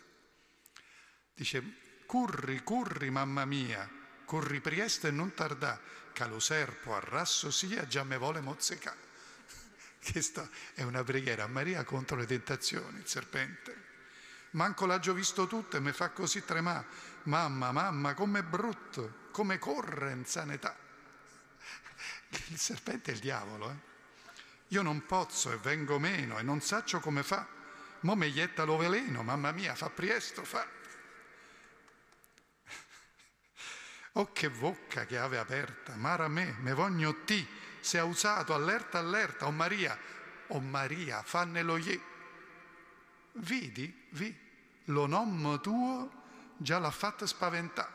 [1.33, 1.63] Dice,
[2.05, 3.98] curri, curri, mamma mia,
[4.29, 5.81] corri presto e non tardà,
[6.13, 8.95] che lo serpo arrasso sia, già me vuole mozzecà.
[9.99, 13.87] Questa è una preghiera a Maria contro le tentazioni, il serpente.
[14.51, 16.85] Manco l'ha già visto tutto e mi fa così tremare.
[17.23, 20.77] Mamma, mamma, com'è brutto, come corre in sanità.
[22.49, 23.87] Il serpente è il diavolo, eh?
[24.67, 27.47] Io non pozzo e vengo meno e non saccio come fa.
[28.01, 30.77] Mo me ietta lo veleno, mamma mia, fa presto, fa.
[34.13, 37.45] Oh che bocca che ave aperta, mara me, me voglio ti,
[37.79, 39.97] se ha usato allerta allerta, oh Maria,
[40.47, 42.01] o Maria, fannelo ie.
[43.33, 44.35] Vidi, vi,
[44.85, 46.11] lo nome tuo
[46.57, 47.93] già l'ha fatto spaventare,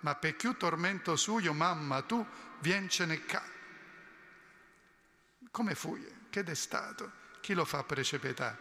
[0.00, 2.24] ma per più tormento suo, mamma, tu
[2.60, 3.42] viencene qua.
[5.50, 6.06] Come fui?
[6.28, 7.10] Che è stato?
[7.40, 8.58] Chi lo fa precipitare?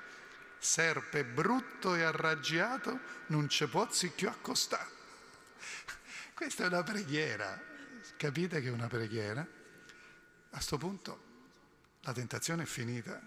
[0.57, 4.94] Serpe brutto e arraggiato non ci può più accostare.
[6.35, 7.57] Questa è una preghiera,
[8.17, 9.39] capite che è una preghiera?
[9.39, 9.47] A
[10.49, 11.23] questo punto
[12.01, 13.21] la tentazione è finita.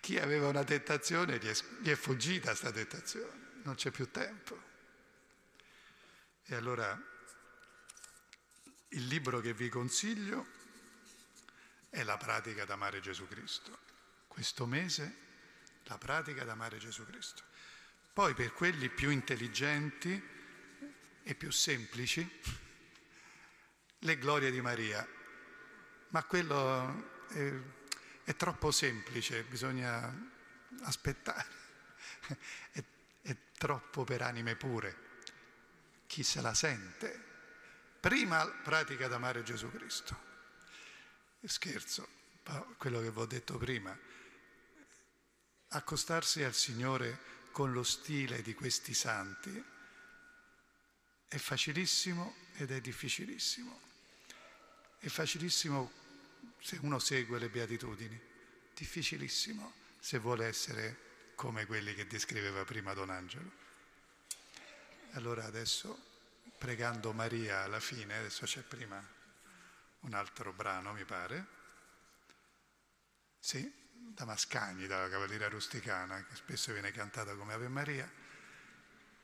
[0.00, 4.60] Chi aveva una tentazione gli è, gli è fuggita questa tentazione, non c'è più tempo.
[6.44, 7.02] E allora
[8.88, 10.46] il libro che vi consiglio
[11.88, 13.78] è la pratica d'amare Gesù Cristo.
[14.28, 15.16] Questo mese
[15.84, 17.42] la pratica d'amare Gesù Cristo.
[18.12, 20.33] Poi per quelli più intelligenti
[21.24, 22.40] e più semplici,
[23.98, 25.06] le glorie di Maria.
[26.08, 27.52] Ma quello è,
[28.24, 30.32] è troppo semplice, bisogna
[30.82, 31.62] aspettare.
[32.70, 32.82] È,
[33.22, 34.96] è troppo per anime pure.
[36.06, 37.32] Chi se la sente?
[38.00, 40.32] Prima pratica d'amare Gesù Cristo.
[41.42, 42.08] Scherzo,
[42.76, 43.98] quello che vi ho detto prima.
[45.68, 47.18] Accostarsi al Signore
[47.50, 49.72] con lo stile di questi santi
[51.34, 53.80] è facilissimo ed è difficilissimo.
[55.00, 55.90] È facilissimo
[56.60, 58.20] se uno segue le beatitudini,
[58.72, 63.50] difficilissimo se vuole essere come quelli che descriveva prima Don Angelo.
[65.14, 65.98] Allora adesso,
[66.56, 69.04] pregando Maria alla fine, adesso c'è prima
[70.00, 71.46] un altro brano, mi pare,
[73.40, 78.22] sì, da Mascagni, dalla Cavalleria Rusticana, che spesso viene cantata come Ave Maria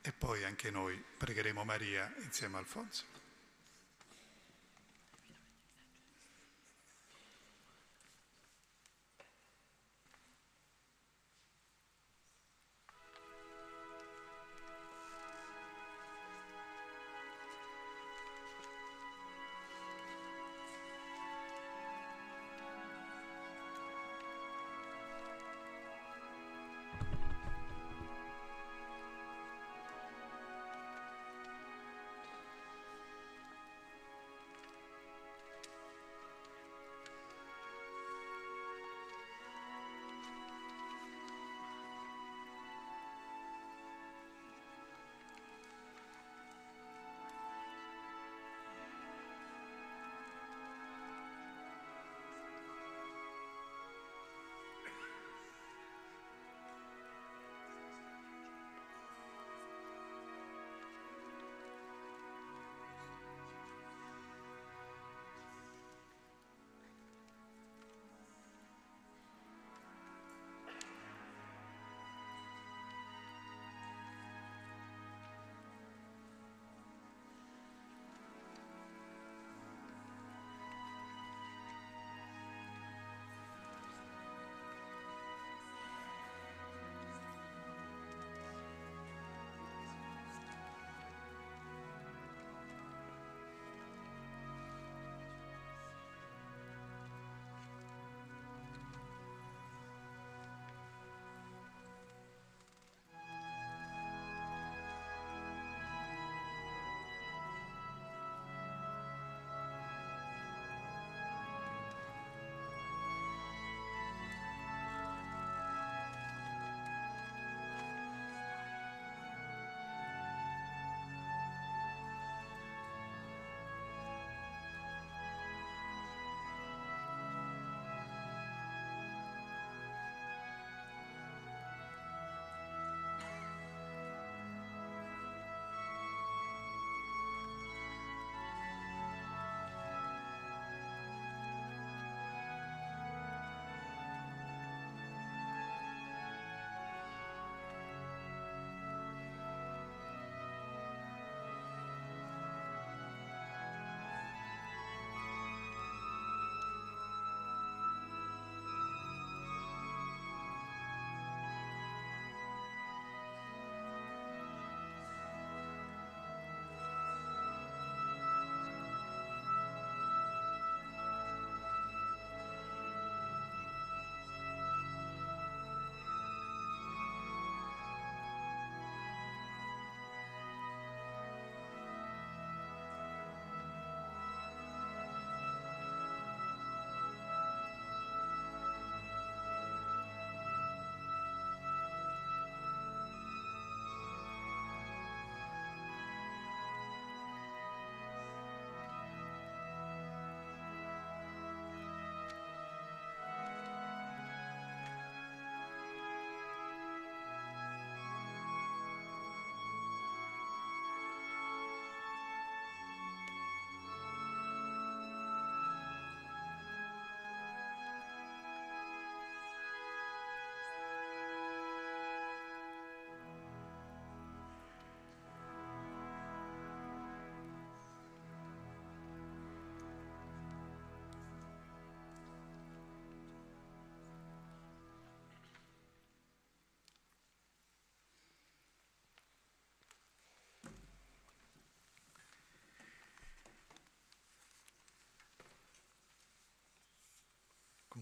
[0.03, 3.05] e poi anche noi pregheremo Maria insieme a Alfonso.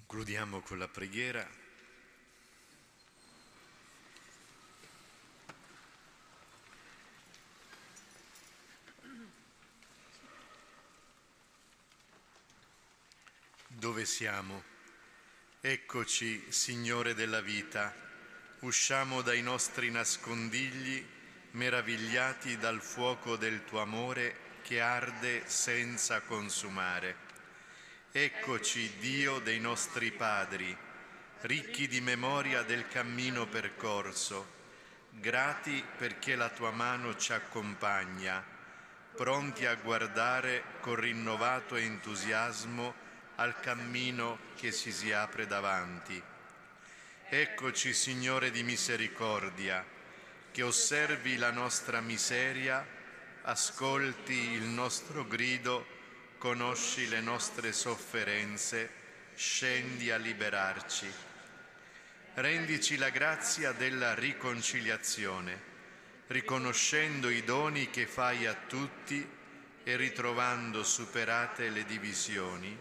[0.09, 1.47] Concludiamo con la preghiera.
[13.67, 14.65] Dove siamo?
[15.61, 17.95] Eccoci, Signore della vita,
[18.61, 21.07] usciamo dai nostri nascondigli,
[21.51, 27.28] meravigliati dal fuoco del tuo amore che arde senza consumare.
[28.21, 30.77] Eccoci, Dio dei nostri padri,
[31.43, 34.45] ricchi di memoria del cammino percorso,
[35.11, 38.45] grati perché la tua mano ci accompagna,
[39.15, 42.93] pronti a guardare con rinnovato entusiasmo
[43.37, 46.21] al cammino che si si apre davanti.
[47.29, 49.87] Eccoci, Signore di misericordia,
[50.51, 52.85] che osservi la nostra miseria,
[53.43, 55.98] ascolti il nostro grido,
[56.39, 58.91] conosci le nostre sofferenze,
[59.35, 61.13] scendi a liberarci.
[62.35, 65.61] Rendici la grazia della riconciliazione,
[66.29, 69.29] riconoscendo i doni che fai a tutti
[69.83, 72.77] e ritrovando superate le divisioni,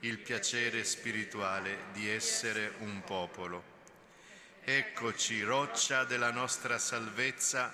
[0.00, 3.74] il piacere spirituale di essere un popolo.
[4.64, 7.72] Eccoci, roccia della nostra salvezza,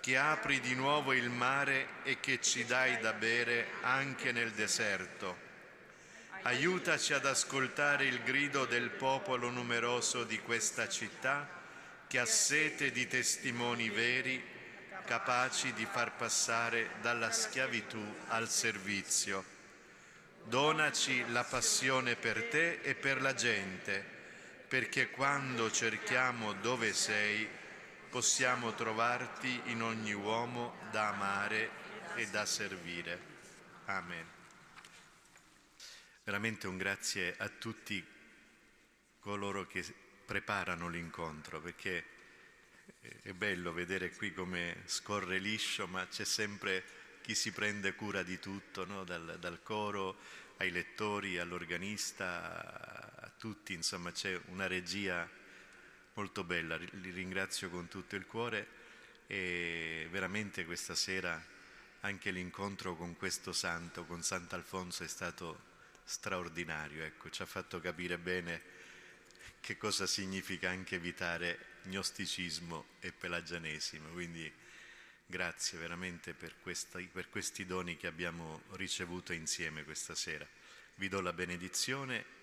[0.00, 5.48] che apri di nuovo il mare e che ci dai da bere anche nel deserto.
[6.42, 11.46] Aiutaci ad ascoltare il grido del popolo numeroso di questa città
[12.06, 14.42] che ha sete di testimoni veri,
[15.04, 19.44] capaci di far passare dalla schiavitù al servizio.
[20.44, 24.02] Donaci la passione per te e per la gente,
[24.66, 27.46] perché quando cerchiamo dove sei,
[28.10, 31.70] possiamo trovarti in ogni uomo da amare
[32.16, 33.18] e da servire.
[33.84, 34.26] Amen.
[36.24, 38.04] Veramente un grazie a tutti
[39.20, 39.84] coloro che
[40.24, 42.04] preparano l'incontro, perché
[43.22, 46.82] è bello vedere qui come scorre liscio, ma c'è sempre
[47.22, 49.04] chi si prende cura di tutto, no?
[49.04, 50.18] dal, dal coro
[50.56, 55.38] ai lettori, all'organista, a tutti, insomma c'è una regia
[56.20, 58.66] molto bella, li ringrazio con tutto il cuore
[59.26, 61.42] e veramente questa sera
[62.00, 65.68] anche l'incontro con questo santo, con Sant'Alfonso è stato
[66.04, 68.60] straordinario, ecco, ci ha fatto capire bene
[69.60, 74.52] che cosa significa anche evitare gnosticismo e pelagianesimo, quindi
[75.24, 80.46] grazie veramente per, questa, per questi doni che abbiamo ricevuto insieme questa sera.
[80.96, 82.39] Vi do la benedizione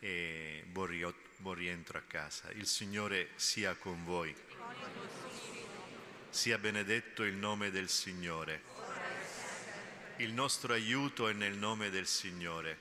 [0.00, 2.50] e buon, rientro a casa.
[2.52, 4.34] Il Signore sia con voi.
[6.30, 8.62] Sia benedetto il nome del Signore.
[10.16, 12.78] Il nostro aiuto è nel nome del Signore.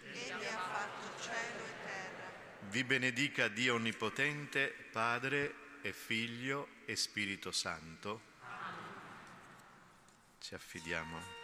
[2.70, 8.22] Vi benedica Dio Onnipotente, Padre e Figlio e Spirito Santo.
[10.40, 11.39] Ci affidiamo.